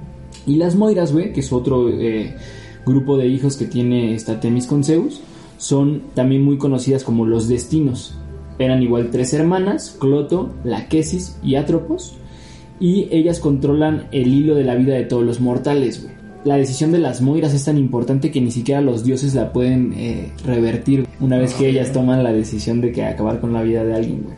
Y 0.46 0.56
las 0.56 0.76
Moiras, 0.76 1.12
que 1.12 1.40
es 1.40 1.52
otro 1.52 1.88
eh, 1.88 2.36
grupo 2.86 3.16
de 3.16 3.26
hijos 3.26 3.56
que 3.56 3.66
tiene 3.66 4.14
esta 4.14 4.38
Temis 4.38 4.66
con 4.66 4.84
Zeus, 4.84 5.20
son 5.58 6.02
también 6.14 6.44
muy 6.44 6.56
conocidas 6.56 7.02
como 7.02 7.26
los 7.26 7.48
destinos. 7.48 8.14
Eran 8.58 8.82
igual 8.82 9.10
tres 9.10 9.34
hermanas, 9.34 9.96
Cloto, 9.98 10.50
Laquesis 10.64 11.36
y 11.42 11.56
Atropos, 11.56 12.16
y 12.80 13.08
ellas 13.10 13.38
controlan 13.38 14.08
el 14.10 14.32
hilo 14.32 14.54
de 14.54 14.64
la 14.64 14.74
vida 14.74 14.94
de 14.94 15.04
todos 15.04 15.24
los 15.24 15.40
mortales, 15.40 16.02
güey. 16.02 16.14
La 16.42 16.56
decisión 16.56 16.90
de 16.90 16.98
las 16.98 17.20
Moiras 17.20 17.52
es 17.52 17.66
tan 17.66 17.76
importante 17.76 18.30
que 18.30 18.40
ni 18.40 18.50
siquiera 18.50 18.80
los 18.80 19.04
dioses 19.04 19.34
la 19.34 19.52
pueden 19.52 19.92
eh, 19.94 20.32
revertir 20.46 21.06
una 21.20 21.36
vez 21.36 21.52
que 21.52 21.68
ellas 21.68 21.92
toman 21.92 22.24
la 22.24 22.32
decisión 22.32 22.80
de 22.80 22.92
que 22.92 23.04
acabar 23.04 23.40
con 23.40 23.52
la 23.52 23.62
vida 23.62 23.84
de 23.84 23.94
alguien, 23.94 24.22
güey. 24.22 24.36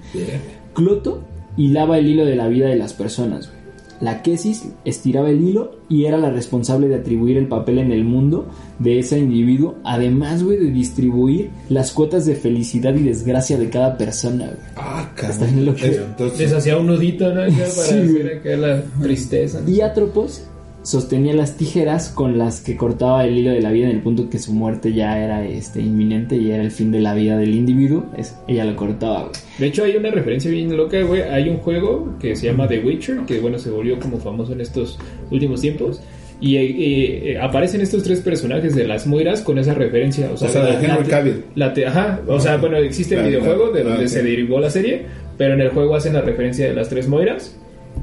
Cloto 0.75 1.23
hilaba 1.57 1.99
el 1.99 2.09
hilo 2.09 2.25
de 2.25 2.35
la 2.35 2.49
vida 2.49 2.67
de 2.67 2.77
las 2.77 2.93
personas, 2.93 3.49
güey. 3.49 3.62
La 4.03 4.21
Quesis 4.21 4.65
estiraba 4.85 5.31
el 5.31 5.41
hilo 5.41 5.77
y 5.89 6.07
era 6.07 6.19
la 6.19 6.31
responsable 6.31 6.89
de 6.89 6.97
atribuir 6.97 7.37
el 7.37 7.47
papel 7.47 7.79
en 7.79 7.93
el 7.93 8.05
mundo 8.05 8.49
de 8.81 8.99
ese 8.99 9.19
individuo, 9.19 9.77
además, 9.85 10.43
güey, 10.43 10.59
de 10.59 10.71
distribuir 10.73 11.51
las 11.69 11.93
cuotas 11.93 12.27
de 12.27 12.35
felicidad 12.35 12.95
y 12.97 13.05
desgracia 13.05 13.57
de 13.59 13.71
cada 13.71 13.97
persona, 13.97 14.47
güey. 14.47 14.57
Ah, 14.77 15.09
Está 15.17 15.45
bien 15.47 15.67
loco. 15.67 15.79
Entonces, 15.83 16.39
Les 16.41 16.53
hacía 16.53 16.77
un 16.79 16.89
nudito, 16.89 17.29
¿no? 17.33 17.43
Para 17.43 17.49
Sí, 17.51 17.95
hacer 17.95 18.37
acá 18.41 18.57
la 18.57 18.83
tristeza. 19.01 19.61
Y 19.67 19.81
Atropos 19.81 20.43
sostenía 20.83 21.33
las 21.35 21.57
tijeras 21.57 22.09
con 22.11 22.39
las 22.39 22.61
que 22.61 22.77
cortaba 22.77 23.25
el 23.25 23.39
hilo 23.39 23.51
de 23.53 23.61
la 23.61 23.71
vida 23.71 23.89
en 23.89 23.97
el 23.97 24.03
punto 24.03 24.29
que 24.29 24.39
su 24.39 24.53
muerte 24.53 24.93
ya 24.93 25.19
era 25.23 25.45
este 25.47 25.81
inminente 25.81 26.37
y 26.37 26.51
era 26.51 26.63
el 26.63 26.71
fin 26.73 26.91
de 26.91 27.01
la 27.01 27.15
vida 27.15 27.37
del 27.39 27.55
individuo, 27.55 28.07
es, 28.17 28.37
ella 28.49 28.65
lo 28.65 28.75
cortaba, 28.75 29.21
güey. 29.23 29.33
De 29.59 29.67
hecho, 29.67 29.85
hay 29.85 29.97
una 29.97 30.11
referencia 30.11 30.51
bien 30.51 30.77
loca, 30.77 31.01
güey. 31.03 31.23
Hay 31.23 31.49
un 31.49 31.59
juego 31.59 32.17
que 32.19 32.35
se 32.35 32.47
llama 32.47 32.67
The 32.67 32.81
Witcher, 32.81 33.21
que 33.27 33.39
bueno, 33.39 33.59
se 33.59 33.71
volvió 33.71 33.99
como 34.01 34.19
famoso 34.19 34.53
en 34.55 34.61
estos 34.61 34.99
últimos 35.31 35.61
tiempos. 35.61 36.01
Y 36.41 36.57
eh, 36.57 37.31
eh, 37.35 37.39
aparecen 37.39 37.81
estos 37.83 38.03
tres 38.03 38.19
personajes 38.21 38.75
de 38.75 38.85
las 38.89 39.07
Moiras 39.07 39.43
con 39.43 39.59
esa 39.59 39.75
referencia. 39.75 40.29
O 40.33 40.37
sea, 40.37 40.49
O 40.49 40.53
sea, 40.53 40.65
de 40.65 40.85
Henry 40.85 41.05
Cavill. 41.09 41.45
la 41.55 41.73
te- 41.73 41.87
ajá, 41.87 42.21
o 42.27 42.41
sea, 42.41 42.57
bueno, 42.57 42.79
existe 42.79 43.15
el 43.15 43.27
videojuego 43.29 43.71
de 43.71 43.85
donde 43.85 44.09
se 44.09 44.25
derivó 44.25 44.59
la 44.59 44.69
serie, 44.69 45.03
pero 45.39 45.55
en 45.55 45.61
el 45.61 45.69
juego 45.69 45.95
hacen 45.95 46.15
la 46.15 46.21
referencia 46.23 46.67
de 46.67 46.75
las 46.75 46.89
tres 46.89 47.07
Moiras, 47.07 47.57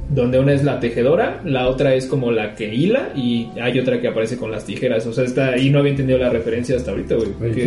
donde 0.09 0.39
una 0.39 0.53
es 0.53 0.63
la 0.63 0.79
tejedora, 0.79 1.41
la 1.45 1.67
otra 1.67 1.93
es 1.93 2.07
como 2.07 2.31
la 2.31 2.55
que 2.55 2.73
hila 2.73 3.13
y 3.15 3.49
hay 3.61 3.79
otra 3.79 4.01
que 4.01 4.07
aparece 4.07 4.37
con 4.37 4.51
las 4.51 4.65
tijeras. 4.65 5.05
O 5.05 5.13
sea, 5.13 5.23
está 5.23 5.49
ahí 5.49 5.69
no 5.69 5.79
había 5.79 5.91
entendido 5.91 6.17
la 6.17 6.29
referencia 6.29 6.75
hasta 6.75 6.91
ahorita, 6.91 7.15
güey. 7.15 7.53
Sí, 7.53 7.61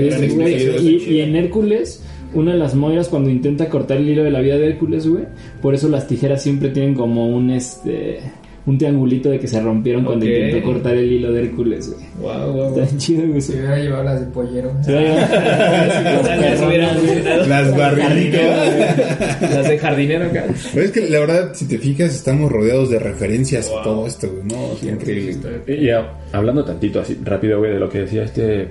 Sí, 0.78 1.04
y 1.08 1.20
en 1.20 1.36
Hércules, 1.36 2.04
una 2.34 2.52
de 2.52 2.58
las 2.58 2.74
moiras 2.74 3.08
cuando 3.08 3.30
intenta 3.30 3.68
cortar 3.68 3.98
el 3.98 4.08
hilo 4.08 4.24
de 4.24 4.30
la 4.30 4.40
vida 4.40 4.56
de 4.56 4.66
Hércules, 4.66 5.06
güey, 5.06 5.24
por 5.60 5.74
eso 5.74 5.88
las 5.88 6.08
tijeras 6.08 6.42
siempre 6.42 6.70
tienen 6.70 6.94
como 6.94 7.28
un 7.28 7.50
este 7.50 8.20
un 8.64 8.78
triangulito 8.78 9.28
de 9.30 9.40
que 9.40 9.48
se 9.48 9.60
rompieron 9.60 10.04
cuando 10.04 10.24
intentó 10.24 10.62
cortar 10.64 10.94
el 10.94 11.10
hilo 11.12 11.32
de 11.32 11.42
Hércules, 11.42 11.92
güey. 11.92 12.06
Wow, 12.20 12.52
wow, 12.52 12.78
Está 12.80 12.96
chido, 12.96 13.26
güey. 13.26 13.40
Se 13.40 13.52
hubiera 13.54 13.76
llevado 13.78 14.04
las 14.04 14.20
de 14.20 14.26
pollero. 14.26 14.72
Se 14.84 14.92
Las 14.92 16.62
hubiera 16.62 16.88
funcionado. 16.94 17.46
Las 17.46 17.76
barrilitas. 17.76 19.40
Las 19.40 19.68
de 19.68 19.78
jardinero 19.78 20.24
acá. 20.26 20.44
Pero 20.74 20.84
es 20.86 20.92
que 20.92 21.08
la 21.08 21.18
verdad, 21.20 21.50
si 21.54 21.66
te 21.66 21.78
fijas, 21.78 22.14
estamos 22.14 22.50
rodeados 22.52 22.90
de 22.90 22.98
referencias 22.98 23.68
a 23.68 23.72
Wow. 23.72 23.82
todo 23.82 24.06
esto, 24.06 24.28
güey. 24.30 24.42
No, 24.44 24.72
es 24.74 24.82
increíble. 24.82 25.60
Y 25.66 25.86
ya, 25.86 26.18
hablando 26.32 26.64
tantito 26.64 27.00
así 27.00 27.18
rápido, 27.24 27.58
güey, 27.58 27.72
de 27.72 27.80
lo 27.80 27.88
que 27.88 28.00
decía 28.00 28.24
este 28.24 28.68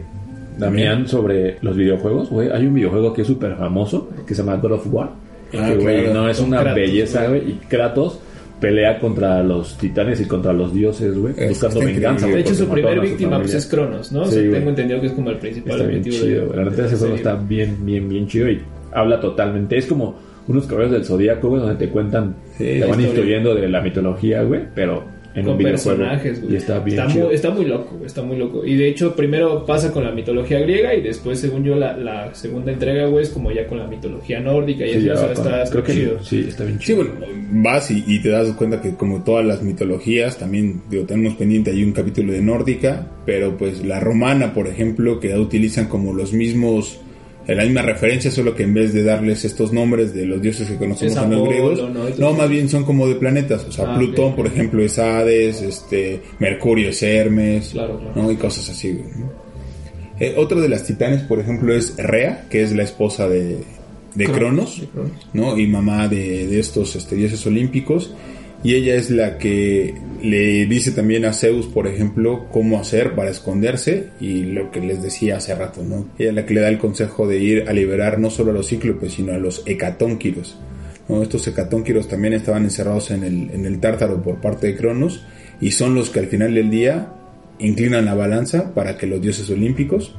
Damián 0.58 1.08
sobre 1.08 1.58
los 1.62 1.76
videojuegos, 1.76 2.30
güey, 2.30 2.50
hay 2.52 2.66
un 2.66 2.74
videojuego 2.74 3.14
que 3.14 3.22
es 3.24 3.28
súper 3.28 3.56
famoso, 3.56 4.10
que 4.28 4.36
se 4.36 4.44
llama 4.44 4.58
God 4.58 4.74
of 4.74 4.88
War. 4.94 5.10
Ah, 5.54 5.68
que, 5.70 5.76
güey, 5.84 6.04
claro. 6.06 6.14
no, 6.22 6.30
es 6.30 6.40
una 6.40 6.60
Kratos, 6.62 6.76
belleza, 6.76 7.28
güey, 7.28 7.42
y 7.52 7.54
Kratos 7.68 8.20
pelea 8.62 9.00
contra 9.00 9.44
los 9.44 9.76
titanes 9.78 10.22
y 10.22 10.26
contra 10.26 10.54
los 10.54 10.74
dioses, 10.74 11.18
güey, 11.18 11.34
buscando 11.50 11.80
venganza. 11.82 12.28
De 12.28 12.40
hecho, 12.40 12.54
su 12.54 12.70
primer 12.70 13.02
víctima 13.02 13.40
pues, 13.40 13.56
es 13.56 13.66
Cronos, 13.66 14.12
¿no? 14.12 14.22
O 14.22 14.26
sea, 14.26 14.40
tengo 14.40 14.70
entendido 14.70 15.02
que 15.02 15.08
es 15.08 15.14
como 15.14 15.32
el 15.32 15.38
principal 15.38 15.72
Está 15.74 15.88
bien 15.88 16.00
objetivo 16.00 16.24
chido, 16.26 16.46
de. 16.48 16.56
La 16.58 16.70
neta, 16.70 16.86
ese 16.86 16.96
juego 16.98 17.16
está 17.16 17.36
bien, 17.36 17.78
bien, 17.84 18.08
bien 18.08 18.28
chido 18.28 18.50
y 18.50 18.62
habla 18.94 19.20
totalmente. 19.20 19.78
Es 19.78 19.88
como 19.88 20.16
unos 20.48 20.66
caballeros 20.68 20.94
del 20.94 21.06
zodíaco, 21.06 21.50
güey, 21.50 21.62
donde 21.62 21.76
te 21.76 21.92
cuentan, 21.92 22.36
Sí, 22.58 22.64
te 22.64 22.80
van 22.82 22.90
historia. 22.92 23.08
instruyendo 23.08 23.56
de 23.56 23.68
la 23.68 23.82
mitología, 23.82 24.44
güey, 24.44 24.62
pero 24.76 25.04
en 25.36 25.46
con 25.46 25.54
un 25.58 25.64
personajes, 25.64 26.42
güey. 26.42 26.54
Y 26.54 26.58
está 26.58 26.80
bien 26.80 27.04
muy, 27.04 27.14
chido. 27.14 27.32
está 27.32 27.50
muy 27.52 27.66
loco, 27.66 27.92
güey, 27.96 28.06
está 28.06 28.22
muy 28.22 28.38
loco. 28.38 28.66
Y 28.66 28.76
de 28.76 28.90
hecho, 28.90 29.16
primero 29.16 29.66
pasa 29.66 29.92
con 29.92 30.04
la 30.04 30.12
mitología 30.12 30.60
griega 30.60 30.94
y 30.94 31.02
después, 31.02 31.40
según 31.40 31.64
yo, 31.64 31.76
la, 31.76 31.96
la 31.98 32.34
segunda 32.36 32.72
entrega, 32.72 33.06
güey, 33.08 33.24
es 33.24 33.30
como 33.30 33.52
ya 33.52 33.66
con 33.68 33.78
la 33.80 33.88
mitología 33.88 34.40
nórdica 34.40 34.86
y 34.86 34.92
Sí, 34.92 34.98
eso, 34.98 35.06
ya 35.08 35.32
está, 35.32 35.64
está 35.64 35.72
creo 35.72 35.84
que 35.84 35.94
chido. 35.94 36.24
sí, 36.24 36.46
está 36.48 36.64
bien 36.66 36.80
Sí, 36.80 36.86
chido. 36.88 36.98
bueno, 36.98 37.14
vas 37.64 37.92
y, 37.92 38.04
y 38.08 38.20
te 38.22 38.30
das 38.30 38.50
cuenta 38.54 38.82
que 38.82 38.96
como 38.96 39.24
todas 39.24 39.46
las 39.46 39.62
mitologías, 39.64 40.38
también 40.38 40.82
digo, 40.90 41.06
tenemos 41.06 41.36
pendiente 41.36 41.72
ahí 41.72 41.84
un 41.84 41.94
capítulo 41.94 42.34
de 42.34 42.42
nórdica, 42.42 43.08
pero 43.26 43.58
pues 43.58 43.84
la 43.86 44.00
romana, 44.00 44.54
por 44.54 44.68
ejemplo, 44.68 45.20
que 45.20 45.30
ya 45.30 45.40
utilizan 45.40 45.88
como 45.88 46.14
los 46.14 46.34
mismos, 46.34 47.00
la 47.56 47.64
misma 47.64 47.82
referencia, 47.82 48.32
solo 48.32 48.54
que 48.56 48.64
en 48.64 48.74
vez 48.74 48.94
de 48.94 49.04
darles 49.04 49.44
estos 49.46 49.72
nombres 49.74 50.14
de 50.14 50.26
los 50.26 50.42
dioses 50.42 50.68
que 50.68 50.76
conocemos 50.78 51.18
en 51.18 51.32
los 51.32 51.48
griegos, 51.48 51.82
¿no? 52.20 52.34
Más 52.34 52.50
bien 52.50 52.70
son 52.70 52.84
como 52.84 53.08
de 53.08 53.16
planetas, 53.16 53.66
o 53.68 53.72
sea, 53.72 53.86
Ah, 53.94 53.98
Plutón, 53.98 54.36
por 54.36 54.48
ejemplo, 54.48 54.84
es 54.84 54.98
Hades, 55.00 55.62
este, 55.62 56.22
Mercurio 56.40 56.90
es 56.90 57.02
Hermes, 57.04 57.70
Claro, 57.74 58.00
claro. 58.00 58.14
¿no? 58.16 58.32
Y 58.32 58.36
cosas 58.36 58.70
así. 58.70 59.00
Eh, 60.20 60.36
otra 60.38 60.60
de 60.62 60.70
las 60.70 60.84
titanes, 60.86 61.22
por 61.24 61.40
ejemplo, 61.40 61.74
es 61.74 61.96
Rea, 61.98 62.46
que 62.50 62.62
es 62.62 62.74
la 62.74 62.84
esposa 62.84 63.28
de, 63.28 63.58
de 64.14 64.26
Cronos, 64.26 64.82
Cronos. 64.94 65.12
¿no? 65.34 65.58
Y 65.58 65.66
mamá 65.68 66.08
de, 66.08 66.46
de 66.48 66.60
estos 66.60 66.96
este, 66.96 67.16
dioses 67.16 67.46
olímpicos. 67.48 68.14
Y 68.64 68.76
ella 68.76 68.96
es 68.96 69.10
la 69.10 69.38
que 69.38 69.96
le 70.22 70.66
dice 70.68 70.92
también 70.92 71.26
a 71.26 71.34
Zeus, 71.34 71.66
por 71.66 71.88
ejemplo, 71.88 72.48
cómo 72.52 72.80
hacer 72.80 73.16
para 73.16 73.32
esconderse 73.32 74.10
y 74.20 74.44
lo 74.44 74.70
que 74.72 74.82
les 74.82 75.02
decía 75.02 75.38
hace 75.38 75.56
rato, 75.56 75.84
¿no? 75.84 76.08
Ella 76.20 76.30
es 76.30 76.36
la 76.36 76.46
que 76.46 76.54
le 76.54 76.62
da 76.62 76.70
el 76.70 76.78
consejo 76.78 77.28
de 77.28 77.40
ir 77.40 77.66
a 77.68 77.74
liberar 77.74 78.20
no 78.20 78.30
solo 78.30 78.52
a 78.52 78.54
los 78.54 78.68
cíclopes, 78.68 79.14
sino 79.14 79.34
a 79.34 79.38
los 79.38 79.64
hecatónquiros. 79.66 80.60
¿no? 81.10 81.24
Estos 81.24 81.48
hecatónquiros 81.48 82.08
también 82.08 82.34
estaban 82.34 82.64
encerrados 82.64 83.10
en 83.10 83.24
el, 83.24 83.50
en 83.52 83.66
el 83.66 83.80
tártaro 83.80 84.22
por 84.22 84.40
parte 84.40 84.68
de 84.68 84.76
Cronos 84.76 85.26
y 85.60 85.72
son 85.72 85.96
los 85.96 86.12
que 86.12 86.20
al 86.20 86.28
final 86.28 86.54
del 86.54 86.70
día 86.70 87.14
inclinan 87.58 88.06
la 88.06 88.14
balanza 88.14 88.74
para 88.74 88.98
que 88.98 89.08
los 89.08 89.22
dioses 89.22 89.50
olímpicos 89.50 90.16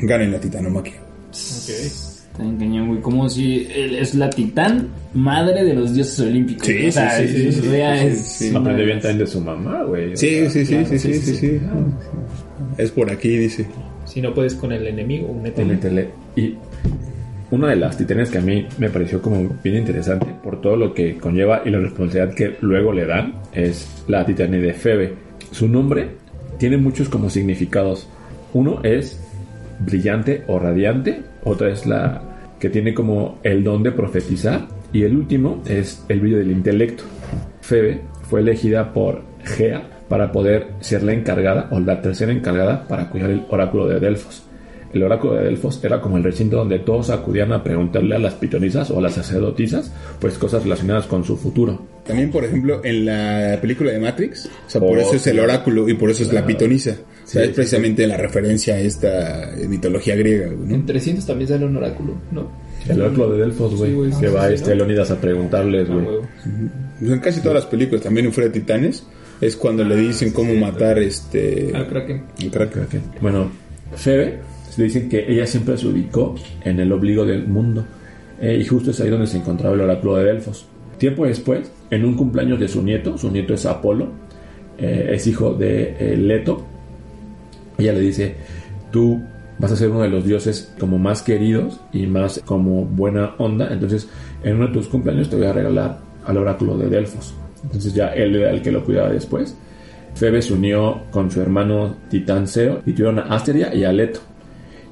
ganen 0.00 0.32
la 0.32 0.40
titanomaquia. 0.40 1.00
Ok. 1.30 2.09
Está 2.30 2.42
bien 2.44 2.56
cañón, 2.58 2.88
güey. 2.88 3.00
Como 3.00 3.28
si 3.28 3.66
él 3.74 3.96
es 3.96 4.14
la 4.14 4.30
titán 4.30 4.88
madre 5.14 5.64
de 5.64 5.74
los 5.74 5.94
dioses 5.94 6.20
olímpicos. 6.20 6.66
Sí, 6.66 6.74
güey. 6.74 6.88
O 6.88 6.92
sea, 6.92 7.18
sí, 7.18 7.28
sí, 7.28 7.46
es 7.48 8.54
Aprende 8.54 8.84
bien 8.84 9.00
también 9.00 9.18
de 9.18 9.26
su 9.26 9.40
mamá, 9.40 9.82
güey. 9.84 10.12
o 10.12 10.16
Sí, 10.16 10.28
sea, 10.28 10.50
sí, 10.50 10.64
sí, 10.64 10.72
claro, 10.74 10.88
sí, 10.88 10.98
sí, 10.98 11.14
sí, 11.14 11.20
sí, 11.20 11.34
sí, 11.34 11.36
sí. 11.36 11.60
Es 12.78 12.90
por 12.92 13.10
aquí, 13.10 13.36
dice. 13.36 13.66
Si 14.06 14.20
no 14.20 14.32
puedes 14.34 14.54
con 14.54 14.72
el 14.72 14.86
enemigo, 14.86 15.32
métele. 15.34 15.74
Métele. 15.74 16.08
Y 16.36 16.54
una 17.50 17.68
de 17.68 17.76
las 17.76 17.96
titanes 17.96 18.30
que 18.30 18.38
a 18.38 18.40
mí 18.40 18.66
me 18.78 18.90
pareció 18.90 19.20
como 19.20 19.48
bien 19.62 19.76
interesante 19.76 20.26
por 20.42 20.60
todo 20.60 20.76
lo 20.76 20.94
que 20.94 21.16
conlleva 21.16 21.62
y 21.64 21.70
la 21.70 21.78
responsabilidad 21.80 22.34
que 22.34 22.56
luego 22.60 22.92
le 22.92 23.06
dan 23.06 23.34
es 23.52 23.88
la 24.06 24.24
titania 24.24 24.60
de 24.60 24.72
Febe. 24.72 25.14
Su 25.50 25.68
nombre 25.68 26.08
tiene 26.58 26.76
muchos 26.76 27.08
como 27.08 27.28
significados. 27.28 28.08
Uno 28.52 28.80
es 28.84 29.20
brillante 29.80 30.42
o 30.46 30.58
radiante, 30.58 31.22
otra 31.44 31.70
es 31.70 31.86
la 31.86 32.22
que 32.58 32.70
tiene 32.70 32.94
como 32.94 33.38
el 33.42 33.64
don 33.64 33.82
de 33.82 33.92
profetizar 33.92 34.68
y 34.92 35.02
el 35.02 35.16
último 35.16 35.62
es 35.66 36.04
el 36.08 36.20
brillo 36.20 36.38
del 36.38 36.50
intelecto. 36.50 37.04
Febe 37.60 38.02
fue 38.22 38.40
elegida 38.40 38.92
por 38.92 39.22
Gea 39.44 39.82
para 40.08 40.32
poder 40.32 40.72
ser 40.80 41.02
la 41.02 41.12
encargada 41.12 41.68
o 41.70 41.80
la 41.80 42.02
tercera 42.02 42.32
encargada 42.32 42.86
para 42.86 43.08
cuidar 43.08 43.30
el 43.30 43.44
oráculo 43.48 43.86
de 43.86 44.00
Delfos. 44.00 44.44
El 44.92 45.04
oráculo 45.04 45.34
de 45.34 45.44
Delfos 45.44 45.82
era 45.84 46.00
como 46.00 46.16
el 46.16 46.24
recinto 46.24 46.56
donde 46.56 46.80
todos 46.80 47.10
acudían 47.10 47.52
a 47.52 47.62
preguntarle 47.62 48.16
a 48.16 48.18
las 48.18 48.34
pitonisas 48.34 48.90
o 48.90 48.98
a 48.98 49.02
las 49.02 49.14
sacerdotisas 49.14 49.94
pues 50.20 50.36
cosas 50.36 50.64
relacionadas 50.64 51.06
con 51.06 51.24
su 51.24 51.36
futuro. 51.36 51.80
También, 52.06 52.30
por 52.30 52.44
ejemplo, 52.44 52.80
en 52.84 53.04
la 53.06 53.58
película 53.60 53.92
de 53.92 54.00
Matrix, 54.00 54.46
o 54.66 54.70
sea, 54.70 54.80
por 54.80 54.98
Oh, 54.98 55.00
eso 55.00 55.16
es 55.16 55.26
el 55.26 55.38
oráculo 55.38 55.88
y 55.88 55.94
por 55.94 56.10
eso 56.10 56.22
es 56.22 56.32
la. 56.32 56.40
O 56.44 56.48
sea, 56.48 57.04
Sí, 57.24 57.38
es 57.38 57.48
precisamente 57.50 58.06
la 58.08 58.16
referencia 58.16 58.74
a 58.74 58.80
esta 58.80 59.50
mitología 59.68 60.16
griega. 60.16 60.46
En 60.48 60.84
300 60.84 61.24
también 61.24 61.48
sale 61.48 61.64
un 61.64 61.76
oráculo, 61.76 62.14
¿no? 62.32 62.50
El 62.88 63.00
oráculo 63.02 63.32
de 63.32 63.40
Delfos, 63.42 63.76
güey, 63.76 64.10
que 64.10 64.16
sí, 64.16 64.34
va 64.34 64.48
sí, 64.48 64.54
este 64.54 64.70
¿no? 64.70 64.76
Leonidas 64.76 65.10
a 65.10 65.20
preguntarles, 65.20 65.88
Ah, 65.88 65.94
güey. 65.94 66.06
Pues 66.98 67.12
en 67.12 67.18
casi 67.20 67.40
todas 67.40 67.54
las 67.56 67.66
películas, 67.66 68.02
también 68.02 68.26
en 68.26 68.32
Fuera 68.32 68.48
de 68.48 68.58
Titanes, 68.58 69.06
es 69.40 69.54
cuando 69.56 69.84
le 69.84 69.94
dicen 69.96 70.32
cómo 70.32 70.54
matar 70.54 70.98
este... 70.98 71.70
Al 71.74 71.86
Kraken. 71.86 72.24
el 72.40 72.50
Kraken. 72.50 73.02
Bueno, 73.20 73.50
Febe, 73.94 74.40
se 74.70 74.82
dicen 74.82 75.08
que 75.08 75.24
ella 75.30 75.46
siempre 75.46 75.76
se 75.76 75.86
ubicó 75.86 76.34
en 76.64 76.80
el 76.80 76.90
obligo 76.90 77.24
del 77.24 77.46
mundo. 77.46 77.84
eh, 78.40 78.58
y 78.60 78.64
justo 78.64 78.90
es 78.90 79.00
ahí 79.00 79.10
donde 79.10 79.26
se 79.26 79.36
encontraba 79.36 79.74
el 79.74 79.82
oráculo 79.82 80.16
de 80.16 80.24
Delfos. 80.24 80.66
Tiempo 80.98 81.26
después, 81.26 81.70
en 81.90 82.04
un 82.04 82.14
cumpleaños 82.14 82.60
de 82.60 82.68
su 82.68 82.82
nieto, 82.82 83.18
su 83.18 83.30
nieto 83.30 83.54
es 83.54 83.66
Apolo, 83.66 84.08
eh, 84.78 85.10
es 85.12 85.26
hijo 85.26 85.54
de 85.54 85.96
eh, 85.98 86.16
Leto, 86.16 86.64
ella 87.78 87.92
le 87.92 88.00
dice, 88.00 88.34
tú 88.90 89.20
vas 89.58 89.72
a 89.72 89.76
ser 89.76 89.90
uno 89.90 90.00
de 90.00 90.08
los 90.08 90.24
dioses 90.24 90.74
como 90.78 90.98
más 90.98 91.22
queridos 91.22 91.80
y 91.92 92.06
más 92.06 92.40
como 92.44 92.84
buena 92.84 93.34
onda, 93.38 93.68
entonces 93.72 94.08
en 94.42 94.56
uno 94.56 94.68
de 94.68 94.72
tus 94.72 94.88
cumpleaños 94.88 95.28
te 95.28 95.36
voy 95.36 95.46
a 95.46 95.52
regalar 95.52 95.98
al 96.26 96.36
oráculo 96.36 96.76
de 96.76 96.88
Delfos. 96.88 97.34
Entonces 97.62 97.92
ya 97.92 98.08
él 98.08 98.36
era 98.36 98.50
el 98.50 98.62
que 98.62 98.72
lo 98.72 98.84
cuidaba 98.84 99.10
después. 99.10 99.56
Febe 100.14 100.42
se 100.42 100.54
unió 100.54 101.02
con 101.10 101.30
su 101.30 101.40
hermano 101.40 101.96
Titanseo 102.08 102.82
y 102.86 102.92
tuvieron 102.92 103.18
a 103.18 103.34
Asteria 103.34 103.74
y 103.74 103.84
a 103.84 103.92
Leto. 103.92 104.20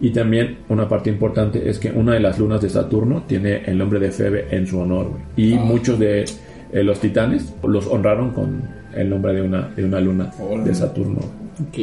Y 0.01 0.11
también 0.11 0.59
una 0.69 0.89
parte 0.89 1.11
importante 1.11 1.69
es 1.69 1.79
que 1.79 1.91
una 1.91 2.15
de 2.15 2.21
las 2.21 2.39
lunas 2.39 2.61
de 2.61 2.71
Saturno 2.71 3.25
tiene 3.27 3.63
el 3.65 3.79
nombre 3.79 3.99
de 3.99 4.13
Febe 4.13 4.47
en 4.51 4.67
su 4.67 4.79
honor. 4.79 5.13
Y 5.37 5.55
muchos 5.55 5.99
de 5.99 6.25
eh, 6.73 6.83
los 6.83 7.01
titanes 7.01 7.55
los 7.63 7.87
honraron 7.87 8.31
con 8.31 8.63
el 8.95 9.11
nombre 9.11 9.35
de 9.35 9.43
una, 9.43 9.69
de 9.69 9.85
una 9.85 10.01
luna 10.01 10.33
de 10.65 10.75
Saturno. 10.75 11.21
Ok. 11.69 11.79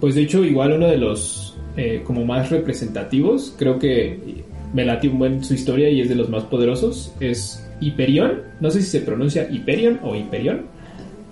Pues 0.00 0.14
de 0.14 0.22
hecho, 0.22 0.44
igual 0.44 0.72
uno 0.72 0.88
de 0.88 0.98
los 0.98 1.56
eh, 1.76 2.02
como 2.04 2.24
más 2.24 2.50
representativos, 2.50 3.54
creo 3.58 3.78
que 3.78 4.44
me 4.72 4.84
late 4.84 5.08
un 5.08 5.18
buen 5.18 5.44
su 5.44 5.54
historia 5.54 5.88
y 5.88 6.00
es 6.00 6.08
de 6.08 6.14
los 6.14 6.28
más 6.28 6.44
poderosos, 6.44 7.14
es 7.20 7.66
Hiperión. 7.80 8.42
No 8.60 8.70
sé 8.70 8.82
si 8.82 8.88
se 8.88 9.00
pronuncia 9.00 9.48
Hiperión 9.50 10.00
o 10.02 10.14
Hiperión, 10.14 10.62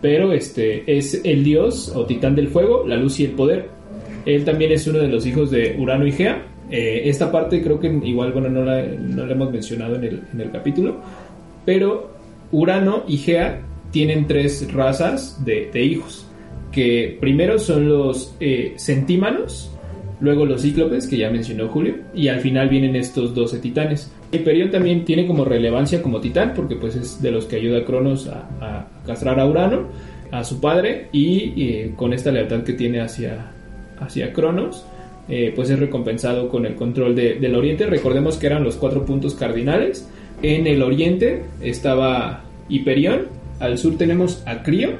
pero 0.00 0.32
este 0.32 0.84
es 0.86 1.20
el 1.24 1.44
dios 1.44 1.92
o 1.94 2.04
titán 2.04 2.34
del 2.34 2.48
fuego, 2.48 2.86
la 2.86 2.96
luz 2.96 3.20
y 3.20 3.24
el 3.24 3.32
poder. 3.32 3.68
Él 4.26 4.44
también 4.44 4.72
es 4.72 4.86
uno 4.86 4.98
de 4.98 5.08
los 5.08 5.26
hijos 5.26 5.50
de 5.50 5.76
Urano 5.78 6.06
y 6.06 6.12
Gea. 6.12 6.42
Eh, 6.70 7.02
esta 7.04 7.30
parte 7.30 7.62
creo 7.62 7.78
que 7.78 7.88
igual, 7.88 8.32
bueno, 8.32 8.48
no 8.48 8.64
la, 8.64 8.82
no 8.82 9.26
la 9.26 9.32
hemos 9.32 9.50
mencionado 9.50 9.96
en 9.96 10.04
el, 10.04 10.22
en 10.32 10.40
el 10.40 10.50
capítulo, 10.50 10.96
pero 11.64 12.13
Urano 12.54 13.02
y 13.08 13.16
Gea 13.16 13.62
tienen 13.90 14.26
tres 14.26 14.72
razas 14.72 15.44
de, 15.44 15.70
hijos 15.82 16.26
que 16.70 17.16
primero 17.20 17.58
son 17.58 17.88
los 17.88 18.34
eh, 18.40 18.74
centímanos, 18.76 19.70
luego 20.20 20.44
los 20.46 20.62
cíclopes, 20.62 21.06
que 21.06 21.16
ya 21.16 21.30
mencionó 21.30 21.68
Julio, 21.68 21.94
y 22.14 22.28
al 22.28 22.40
final 22.40 22.68
vienen 22.68 22.96
estos 22.96 23.34
12 23.34 23.58
titanes. 23.58 24.12
Hyperion 24.32 24.70
también 24.70 25.04
tiene 25.04 25.26
como 25.26 25.44
relevancia 25.44 26.02
como 26.02 26.20
titán, 26.20 26.52
porque 26.54 26.74
pues 26.76 26.96
es 26.96 27.22
de 27.22 27.30
los 27.30 27.44
que 27.46 27.56
ayuda 27.56 27.78
a 27.78 27.84
Cronos 27.84 28.28
a, 28.28 28.88
castrar 29.06 29.38
a 29.38 29.46
Urano, 29.46 29.88
a 30.32 30.42
su 30.42 30.60
padre, 30.60 31.08
y 31.12 31.62
eh, 31.62 31.92
con 31.96 32.12
esta 32.12 32.32
lealtad 32.32 32.62
que 32.64 32.72
tiene 32.72 33.00
hacia, 33.00 33.52
hacia 34.00 34.32
Cronos, 34.32 34.84
eh, 35.28 35.52
pues 35.54 35.70
es 35.70 35.78
recompensado 35.78 36.48
con 36.48 36.66
el 36.66 36.74
control 36.74 37.14
de- 37.14 37.34
del 37.34 37.54
oriente. 37.54 37.86
Recordemos 37.86 38.36
que 38.36 38.46
eran 38.46 38.64
los 38.64 38.76
cuatro 38.76 39.04
puntos 39.04 39.34
cardinales. 39.34 40.08
En 40.42 40.66
el 40.66 40.82
oriente 40.82 41.44
estaba 41.62 42.43
Hyperion, 42.68 43.26
al 43.60 43.78
sur 43.78 43.96
tenemos 43.96 44.42
a 44.46 44.62
Crio, 44.62 44.98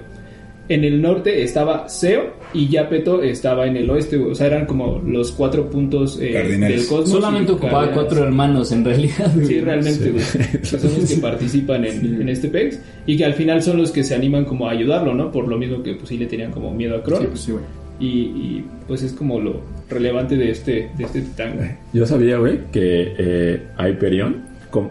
en 0.69 0.83
el 0.83 1.03
norte 1.03 1.43
estaba 1.43 1.89
Seo 1.91 2.33
y 2.55 2.69
Yapeto 2.69 3.23
estaba 3.23 3.67
en 3.67 3.77
el 3.77 3.91
oeste, 3.91 4.17
o 4.17 4.35
sea, 4.35 4.47
eran 4.47 4.65
como 4.65 4.99
los 5.05 5.33
cuatro 5.33 5.69
puntos 5.69 6.19
eh, 6.21 6.33
del 6.59 6.87
cosmos. 6.87 7.11
Solamente 7.11 7.53
ocupaba 7.53 7.81
cardinales. 7.81 7.95
cuatro 8.07 8.25
hermanos 8.25 8.73
en 8.73 8.85
realidad. 8.85 9.31
güey. 9.35 9.47
Sí, 9.47 9.61
realmente, 9.61 10.11
güey. 10.11 10.25
Que 10.53 10.65
son 10.65 10.81
los 10.83 11.11
que 11.11 11.17
participan 11.17 11.85
en, 11.85 12.23
en 12.23 12.29
este 12.29 12.49
PEX 12.49 12.81
y 13.07 13.17
que 13.17 13.25
al 13.25 13.35
final 13.35 13.63
son 13.63 13.77
los 13.77 13.91
que 13.91 14.03
se 14.05 14.15
animan 14.15 14.45
como 14.47 14.67
a 14.67 14.71
ayudarlo, 14.71 15.13
¿no? 15.15 15.31
Por 15.31 15.49
lo 15.49 15.59
mismo 15.59 15.83
que 15.83 15.95
pues 15.95 16.09
sí 16.09 16.17
le 16.17 16.27
tenían 16.27 16.51
como 16.51 16.73
miedo 16.73 16.97
a 16.97 17.03
Cronos. 17.03 17.23
Sí, 17.25 17.29
pues 17.29 17.41
sí, 17.41 17.53
güey. 17.53 17.65
y, 18.01 18.07
y, 18.07 18.65
pues 18.87 19.03
es 19.03 19.13
como 19.13 19.41
lo 19.41 19.61
relevante 19.91 20.37
de 20.37 20.51
este, 20.51 20.91
de 20.97 21.05
este 21.05 21.21
titán, 21.21 21.57
güey. 21.57 21.71
Yo 21.93 22.07
sabía, 22.07 22.39
güey, 22.39 22.59
que 22.73 23.15
eh, 23.19 23.63
a 23.77 23.89
Hyperion, 23.89 24.43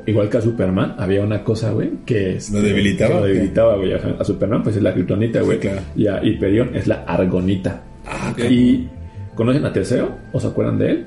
igual 0.06 0.30
que 0.30 0.38
a 0.38 0.41
Superman, 0.41 0.96
había 0.98 1.22
una 1.22 1.43
cosa, 1.43 1.72
güey, 1.72 1.89
que 2.06 2.36
este, 2.38 2.56
¿Lo 2.58 2.62
debilitaba 2.62 3.19
Lo 3.19 3.26
debilitaba, 3.26 3.76
güey. 3.78 3.93
A 3.93 4.24
Superman, 4.24 4.63
pues 4.63 4.76
es 4.78 4.84
la 4.84 4.93
kriptonita, 4.93 5.41
güey. 5.41 5.58
Sí, 5.58 5.62
claro. 5.67 5.82
Y 5.96 6.08
a 6.08 6.24
Hyperion 6.24 6.76
es 6.76 6.88
la 6.88 7.04
argonita. 7.08 7.82
Ah, 8.06 8.34
Y 8.50 8.88
¿conocen 9.36 9.65
a 9.65 9.74
Teseo? 9.74 10.10
¿O 10.32 10.39
se 10.39 10.48
acuerdan 10.48 10.78
de 10.78 10.91
él? 10.91 11.06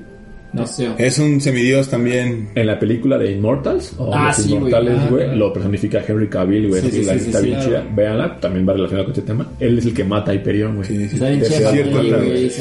No. 0.53 0.61
Deseo. 0.61 0.95
Es 0.97 1.19
un 1.19 1.41
semidios 1.41 1.89
también. 1.89 2.49
En 2.55 2.67
la 2.67 2.79
película 2.79 3.17
de 3.17 3.31
Immortals, 3.33 3.95
o 3.97 4.13
Ah, 4.15 4.27
Los 4.27 4.35
sí, 4.37 4.43
güey. 4.43 4.55
Inmortales, 4.57 4.93
Ah, 4.97 5.07
güey, 5.09 5.23
claro. 5.25 5.37
lo 5.39 5.53
personifica 5.53 6.01
Henry 6.07 6.29
Cavill, 6.29 6.67
güey. 6.69 6.81
Sí, 6.81 6.91
sí, 6.91 7.03
la 7.03 7.13
sí, 7.13 7.19
está 7.25 7.39
sí, 7.39 7.45
bien 7.47 7.59
claro. 7.59 7.69
chida. 7.83 7.95
Véanla, 7.95 8.39
también 8.39 8.67
va 8.67 8.73
relacionado 8.73 9.05
con 9.07 9.13
este 9.13 9.27
tema. 9.27 9.45
Él 9.59 9.77
es 9.77 9.85
el 9.85 9.93
que 9.93 10.03
mata 10.05 10.31
a 10.31 10.35
Hyperion, 10.35 10.75
güey. 10.77 10.87
Sí, 10.87 10.97
sí. 11.09 11.15
Está 11.15 11.27
bien 11.29 11.41
Es 11.41 11.47
chida, 11.49 11.57
esa 11.57 11.71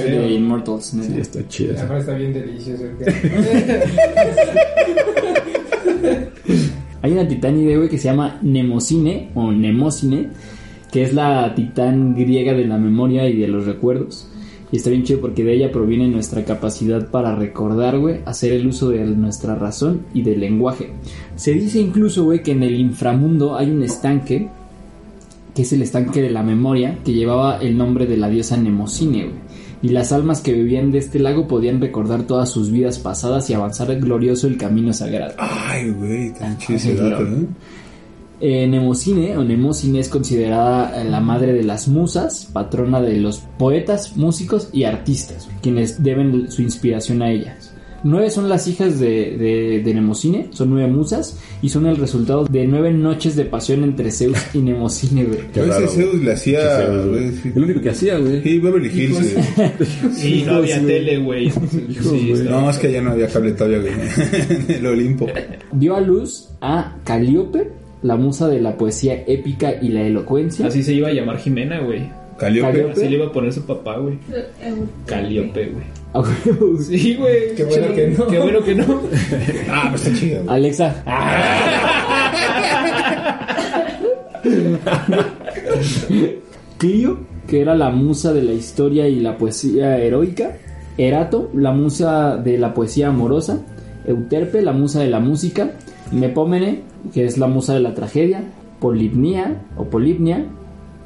de 0.05 0.31
Immortals. 0.33 0.95
¿no? 0.95 1.03
Sí, 1.05 1.13
está 1.21 1.49
chida. 1.49 1.99
está 1.99 2.15
bien 2.15 2.33
delicioso. 2.35 2.85
Hay 7.07 7.13
una 7.13 7.29
titánide, 7.29 7.77
güey, 7.77 7.89
que 7.89 7.99
se 7.99 8.09
llama 8.09 8.41
Nemocine 8.43 9.31
o 9.37 9.53
Nemocine, 9.53 10.31
que 10.91 11.05
es 11.05 11.15
la 11.15 11.55
titán 11.55 12.17
griega 12.17 12.53
de 12.53 12.67
la 12.67 12.79
memoria 12.79 13.29
y 13.29 13.37
de 13.37 13.47
los 13.47 13.65
recuerdos. 13.65 14.27
Y 14.73 14.79
está 14.79 14.91
bien 14.91 15.05
chido 15.05 15.21
porque 15.21 15.45
de 15.45 15.55
ella 15.55 15.71
proviene 15.71 16.09
nuestra 16.09 16.45
capacidad 16.45 17.09
para 17.09 17.37
recordar, 17.37 17.97
güey, 18.01 18.23
hacer 18.25 18.55
el 18.55 18.67
uso 18.67 18.91
de 18.91 19.07
nuestra 19.07 19.55
razón 19.55 20.01
y 20.15 20.23
del 20.23 20.41
lenguaje. 20.41 20.91
Se 21.37 21.53
dice 21.53 21.79
incluso, 21.79 22.25
güey, 22.25 22.43
que 22.43 22.51
en 22.51 22.65
el 22.65 22.75
inframundo 22.75 23.55
hay 23.55 23.71
un 23.71 23.85
estanque, 23.85 24.49
que 25.55 25.63
es 25.63 25.73
el 25.73 25.83
estanque 25.83 26.21
de 26.21 26.31
la 26.31 26.43
memoria, 26.43 26.99
que 27.05 27.13
llevaba 27.13 27.59
el 27.59 27.79
nombre 27.79 28.07
de 28.07 28.17
la 28.17 28.29
diosa 28.29 28.57
Nemocine, 28.57 29.27
güey. 29.27 29.46
Y 29.83 29.91
las 29.91 30.11
almas 30.13 30.41
que 30.41 30.53
vivían 30.53 30.91
de 30.91 30.99
este 30.99 31.19
lago 31.19 31.47
podían 31.47 31.81
recordar 31.81 32.23
todas 32.23 32.51
sus 32.51 32.71
vidas 32.71 32.99
pasadas 32.99 33.49
y 33.51 33.55
avanzar 33.55 33.95
glorioso 34.01 34.47
el 34.47 34.57
camino 34.57 34.93
sagrado. 34.93 35.35
Ay, 35.39 35.91
güey, 35.91 36.33
tan 36.33 36.53
Ah, 36.53 36.59
chido. 36.59 37.17
Eh, 38.39 38.67
Nemocine 38.67 39.37
o 39.39 39.45
Nemocine 39.45 40.01
es 40.01 40.09
considerada 40.11 41.03
la 41.05 41.21
madre 41.21 41.55
de 41.55 41.63
las 41.63 41.89
musas, 41.89 42.49
patrona 42.53 43.01
de 43.01 43.17
los 43.17 43.39
poetas, 43.59 44.17
músicos 44.17 44.69
y 44.75 44.85
artistas, 44.85 45.49
quienes 45.63 46.03
deben 46.03 46.51
su 46.51 46.61
inspiración 46.63 47.23
a 47.23 47.31
ellas. 47.31 47.73
Nueve 48.05 48.31
son 48.31 48.49
las 48.49 48.69
hijas 48.69 49.01
de, 49.01 49.37
de, 49.37 49.83
de 49.85 49.95
Nemocine, 49.95 50.49
son 50.51 50.71
nueve 50.71 50.89
musas 50.91 51.39
y 51.63 51.69
son 51.69 51.87
el 51.87 51.97
resultado 51.97 52.45
de 52.45 52.67
nueve 52.67 52.93
noches 52.93 53.35
de 53.37 53.45
pasión 53.45 53.83
entre 53.85 54.11
Zeus 54.13 54.39
y 54.55 54.59
Nemocine, 54.59 55.25
güey. 55.25 55.41
Ese 55.53 55.67
raro, 55.67 55.89
Zeus 55.89 56.23
le 56.23 56.33
hacía. 56.33 56.61
Sí, 56.61 56.85
Zeus, 56.87 57.07
güey, 57.07 57.21
güey. 57.21 57.33
sí. 57.43 57.53
El 57.57 57.65
único 57.65 57.81
que 57.81 57.91
hacía, 57.91 58.19
güey. 58.19 58.43
Sí, 58.43 58.59
Beverly 58.59 58.89
Hills. 58.89 59.35
güey. 59.35 59.71
Y 60.41 60.43
no 60.43 60.55
había 60.57 60.81
tele, 60.87 61.19
güey. 61.19 61.51
Sí, 61.51 62.35
No, 62.49 62.71
es 62.71 62.79
que 62.79 62.93
ya 62.93 63.03
no 63.03 63.13
había 63.13 63.27
cable 63.29 63.53
todavía, 63.53 63.79
güey. 63.81 63.93
El 64.79 64.87
Olimpo. 64.87 65.27
Dio 65.73 65.97
a 65.97 66.01
luz 66.01 66.49
a 66.61 66.97
Calíope, 67.05 67.71
la 68.03 68.17
musa 68.17 68.49
de 68.49 68.61
la 68.61 68.77
poesía 68.77 69.25
épica 69.27 69.75
y 69.81 69.89
la 69.89 70.03
elocuencia. 70.07 70.67
Así 70.67 70.83
se 70.83 70.93
iba 70.95 71.09
a 71.09 71.13
llamar 71.13 71.39
Jimena, 71.39 71.81
güey. 71.81 72.09
Caliope. 72.39 72.71
Caliope. 72.71 72.93
Así 72.93 73.09
le 73.09 73.17
iba 73.17 73.27
a 73.27 73.33
poner 73.33 73.53
su 73.53 73.63
papá, 73.65 73.99
güey. 73.99 74.19
Caliope, 75.07 75.67
güey. 75.71 75.85
Sí, 76.81 77.15
güey. 77.17 77.55
Qué 77.55 77.65
bueno 77.65 77.95
que 77.95 78.07
no. 78.09 78.27
Qué 78.27 78.39
bueno 78.39 78.61
que 78.63 78.75
no. 78.75 79.01
Ah, 79.71 79.89
pues 79.91 80.07
está 80.07 80.19
chido. 80.19 80.43
güey. 80.45 80.57
Alexa. 80.57 81.03
Clio, 86.79 87.19
que 87.47 87.61
era 87.61 87.75
la 87.75 87.91
musa 87.91 88.33
de 88.33 88.43
la 88.43 88.53
historia 88.53 89.09
y 89.09 89.21
la 89.21 89.37
poesía 89.37 89.99
heroica. 89.99 90.57
Erato, 90.99 91.51
la 91.55 91.73
musa 91.73 92.37
de 92.37 92.59
la 92.59 92.75
poesía 92.75 93.09
amorosa. 93.09 93.59
Euterpe, 94.07 94.63
la 94.63 94.73
musa 94.73 95.01
de 95.01 95.09
la 95.09 95.21
música. 95.21 95.71
Nepómene, 96.13 96.83
que 97.13 97.25
es 97.25 97.39
la 97.39 97.47
musa 97.47 97.75
de 97.75 97.81
la 97.81 97.95
tragedia. 97.95 98.43
Polipnia, 98.81 99.63
o 99.77 99.85
Polipnia. 99.85 100.45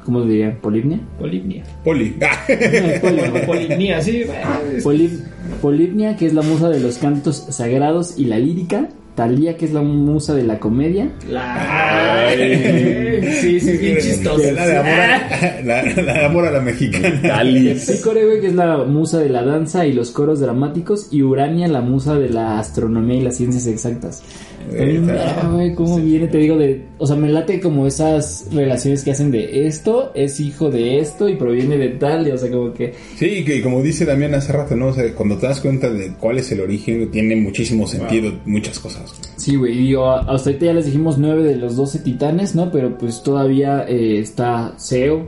¿Cómo 0.05 0.23
se 0.23 0.29
diría? 0.29 0.57
¿Polipnia? 0.61 0.99
Polipnia. 1.19 1.63
Poli. 1.83 2.15
Poli- 3.01 3.45
Polipnia, 3.45 4.01
sí. 4.01 4.23
güey. 4.23 4.81
Polip- 4.81 5.23
Polipnia, 5.61 6.15
que 6.15 6.25
es 6.25 6.33
la 6.33 6.41
musa 6.41 6.69
de 6.69 6.79
los 6.79 6.97
cantos 6.97 7.45
sagrados 7.49 8.15
y 8.17 8.25
la 8.25 8.39
lírica. 8.39 8.89
Talía, 9.15 9.57
que 9.57 9.65
es 9.65 9.73
la 9.73 9.81
musa 9.81 10.33
de 10.33 10.43
la 10.43 10.57
comedia. 10.57 11.09
Ay, 11.37 13.21
sí, 13.41 13.59
sí, 13.59 13.77
bien 13.77 13.97
chistoso. 13.97 14.51
La 14.53 14.65
de 14.67 14.77
amor 14.77 15.60
la, 15.63 16.25
amor 16.25 16.45
a 16.45 16.51
la 16.51 16.61
mexicana. 16.61 17.21
Cali. 17.21 17.73
Pícore, 17.73 18.25
güey, 18.25 18.41
que 18.41 18.47
es 18.47 18.55
la 18.55 18.77
musa 18.83 19.19
de 19.19 19.29
la 19.29 19.43
danza 19.43 19.85
y 19.85 19.93
los 19.93 20.11
coros 20.11 20.39
dramáticos. 20.39 21.07
Y 21.11 21.21
Urania, 21.23 21.67
la 21.67 21.81
musa 21.81 22.17
de 22.17 22.29
la 22.29 22.59
astronomía 22.59 23.17
y 23.17 23.21
las 23.21 23.37
ciencias 23.37 23.67
exactas. 23.67 24.23
Ah, 24.69 25.49
güey, 25.51 25.73
¿cómo 25.73 25.97
viene? 25.97 26.27
Te 26.27 26.37
digo, 26.37 26.57
de. 26.57 26.85
O 26.97 27.07
sea, 27.07 27.15
me 27.15 27.29
late 27.29 27.59
como 27.59 27.87
esas 27.87 28.47
relaciones 28.51 29.03
que 29.03 29.11
hacen 29.11 29.31
de 29.31 29.67
esto 29.67 30.11
es 30.13 30.39
hijo 30.39 30.69
de 30.69 30.99
esto 30.99 31.27
y 31.27 31.35
proviene 31.35 31.77
de 31.77 31.89
tal. 31.89 32.27
Y, 32.27 32.31
o 32.31 32.37
sea, 32.37 32.49
como 32.51 32.73
que. 32.73 32.93
Sí, 33.15 33.43
que 33.43 33.61
como 33.61 33.81
dice 33.81 34.05
Damián 34.05 34.35
hace 34.35 34.53
rato, 34.53 34.75
¿no? 34.75 34.87
O 34.87 34.93
sea, 34.93 35.13
cuando 35.15 35.37
te 35.37 35.47
das 35.47 35.59
cuenta 35.61 35.89
de 35.89 36.13
cuál 36.13 36.37
es 36.37 36.51
el 36.51 36.61
origen, 36.61 37.09
tiene 37.11 37.35
muchísimo 37.35 37.87
sentido 37.87 38.31
muchas 38.45 38.79
cosas. 38.79 39.13
Sí, 39.37 39.55
güey, 39.55 39.91
y 39.91 39.95
hasta 39.95 40.49
ahorita 40.49 40.65
ya 40.65 40.73
les 40.73 40.85
dijimos 40.85 41.17
nueve 41.17 41.43
de 41.43 41.55
los 41.55 41.75
12 41.75 41.99
titanes, 41.99 42.55
¿no? 42.55 42.71
Pero 42.71 42.97
pues 42.97 43.23
todavía 43.23 43.85
eh, 43.87 44.19
está 44.19 44.73
Seo, 44.77 45.25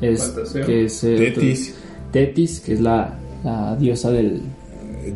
es, 0.00 0.34
que 0.66 0.84
es 0.84 1.04
eh, 1.04 1.16
Tetis. 1.16 1.74
Tetis, 2.12 2.60
que 2.60 2.74
es 2.74 2.80
la, 2.80 3.18
la 3.44 3.76
diosa 3.76 4.10
del... 4.10 4.42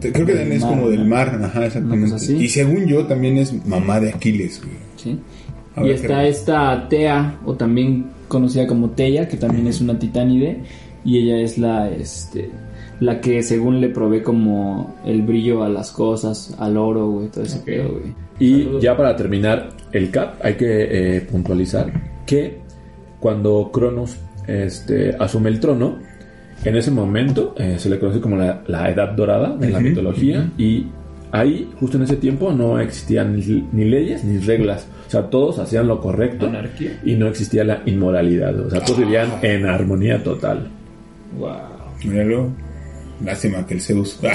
Creo 0.01 0.27
que 0.27 0.33
también 0.33 0.53
es 0.53 0.63
Mar, 0.63 0.71
como 0.71 0.89
del 0.89 1.05
mar, 1.05 1.41
ajá, 1.43 1.67
exactamente. 1.67 2.33
Y 2.33 2.49
según 2.49 2.87
yo, 2.87 3.07
también 3.07 3.37
es 3.37 3.67
mamá 3.67 4.01
de 4.01 4.11
Aquiles, 4.11 4.63
güey. 4.63 4.77
¿sí? 4.97 5.19
Y 5.83 5.91
está 5.91 6.23
¿qué? 6.23 6.29
esta 6.29 6.89
Tea, 6.89 7.41
o 7.45 7.55
también 7.55 8.07
conocida 8.29 8.67
como 8.67 8.91
Teia, 8.91 9.29
que 9.29 9.37
también 9.37 9.67
es 9.67 9.81
una 9.81 9.99
titánide, 9.99 10.63
y 11.05 11.19
ella 11.19 11.39
es 11.39 11.59
la, 11.59 11.91
este, 11.91 12.51
la 13.01 13.21
que 13.21 13.43
según 13.43 13.81
le 13.81 13.91
provee 13.91 14.23
como 14.23 14.97
el 15.05 15.23
brillo 15.23 15.63
a 15.65 15.69
las 15.69 15.91
cosas, 15.91 16.55
al 16.59 16.77
oro, 16.77 17.11
güey, 17.11 17.29
todo 17.29 17.45
ese 17.45 17.59
pedo, 17.59 17.91
güey. 17.91 18.15
Y 18.39 18.81
ya 18.81 18.97
para 18.97 19.15
terminar 19.15 19.71
el 19.93 20.11
cap, 20.11 20.35
hay 20.43 20.55
que 20.55 21.17
eh, 21.17 21.21
puntualizar 21.21 21.93
que 22.27 22.59
cuando 23.21 23.71
Cronos 23.73 24.17
este, 24.47 25.15
asume 25.19 25.51
el 25.51 25.61
trono, 25.61 25.99
en 26.65 26.77
ese 26.77 26.91
momento 26.91 27.55
eh, 27.59 27.77
se 27.79 27.91
le 27.91 27.99
conoce 27.99 28.21
como 28.21 28.37
la, 28.37 28.63
la 28.67 28.91
Edad 28.91 29.11
Dorada 29.13 29.57
en 29.61 29.73
la 29.73 29.79
Ujú, 29.79 29.89
mitología 29.89 30.51
y 30.57 30.87
ahí, 31.33 31.69
justo 31.79 31.97
en 31.97 32.05
ese 32.05 32.17
tiempo, 32.17 32.53
no 32.53 32.79
existían 32.81 33.37
ni, 33.37 33.69
ni 33.73 33.85
leyes 33.85 34.25
ni 34.25 34.39
reglas. 34.39 34.87
O 35.07 35.11
sea, 35.11 35.23
todos 35.29 35.59
hacían 35.59 35.87
lo 35.87 36.01
correcto 36.01 36.47
Anarquía. 36.47 36.99
y 37.05 37.15
no 37.15 37.27
existía 37.29 37.65
la 37.65 37.83
inmoralidad. 37.87 38.59
O 38.61 38.71
sea, 38.71 38.81
todos 38.81 39.01
vivían 39.01 39.29
en 39.43 39.67
armonía 39.67 40.23
total. 40.23 40.69
Wow. 41.39 41.51
Míralo. 42.05 42.49
Lástima 43.25 43.67
que 43.67 43.75
el 43.75 43.81
Zeus. 43.81 44.19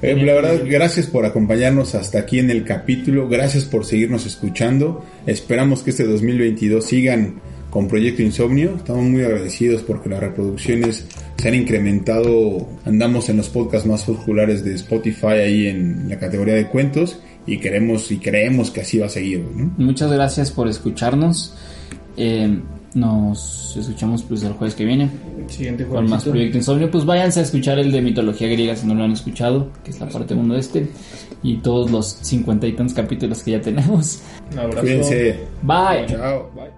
Eh, 0.00 0.14
la 0.14 0.32
verdad, 0.32 0.60
gracias 0.64 1.08
por 1.08 1.26
acompañarnos 1.26 1.96
hasta 1.96 2.20
aquí 2.20 2.38
en 2.38 2.50
el 2.50 2.62
capítulo. 2.62 3.28
Gracias 3.28 3.64
por 3.64 3.84
seguirnos 3.84 4.26
escuchando. 4.26 5.04
Esperamos 5.26 5.82
que 5.82 5.90
este 5.90 6.04
2022 6.04 6.84
sigan 6.84 7.40
con 7.70 7.88
Proyecto 7.88 8.22
Insomnio. 8.22 8.74
Estamos 8.76 9.04
muy 9.04 9.22
agradecidos 9.22 9.82
porque 9.82 10.08
las 10.08 10.20
reproducciones 10.20 11.06
se 11.36 11.48
han 11.48 11.54
incrementado. 11.54 12.68
Andamos 12.84 13.28
en 13.28 13.38
los 13.38 13.48
podcasts 13.48 13.86
más 13.86 14.04
populares 14.04 14.64
de 14.64 14.74
Spotify 14.74 15.26
ahí 15.26 15.66
en 15.66 16.08
la 16.08 16.18
categoría 16.18 16.54
de 16.54 16.66
cuentos 16.68 17.18
y 17.46 17.58
queremos 17.58 18.10
y 18.10 18.18
creemos 18.18 18.70
que 18.70 18.80
así 18.82 18.98
va 18.98 19.06
a 19.06 19.10
seguir. 19.10 19.44
¿no? 19.54 19.72
Muchas 19.78 20.10
gracias 20.12 20.50
por 20.50 20.68
escucharnos. 20.68 21.54
Eh, 22.16 22.58
Nos 22.94 23.76
escuchamos 23.78 24.22
pues 24.22 24.42
el 24.42 24.54
jueves 24.54 24.74
que 24.74 24.84
viene 24.84 25.10
Siguiente 25.46 25.84
con 25.84 26.08
más. 26.08 26.24
Proyecto 26.24 26.56
Insomnio. 26.56 26.90
Pues 26.90 27.04
váyanse 27.04 27.40
a 27.40 27.42
escuchar 27.42 27.78
el 27.78 27.92
de 27.92 28.00
mitología 28.00 28.48
griega 28.48 28.74
si 28.74 28.86
no 28.86 28.94
lo 28.94 29.04
han 29.04 29.12
escuchado, 29.12 29.70
que 29.84 29.90
es 29.90 30.00
la 30.00 30.08
parte 30.08 30.34
1 30.34 30.54
de 30.54 30.60
este. 30.60 30.88
Y 31.42 31.58
todos 31.58 31.90
los 31.90 32.18
cincuenta 32.22 32.66
y 32.66 32.72
tantos 32.72 32.94
capítulos 32.94 33.42
que 33.42 33.52
ya 33.52 33.60
tenemos. 33.60 34.22
Un 34.52 34.58
abrazo. 34.58 34.80
Cuídense. 34.80 35.38
Bye. 35.62 36.06
Chao. 36.08 36.50
Bye. 36.54 36.77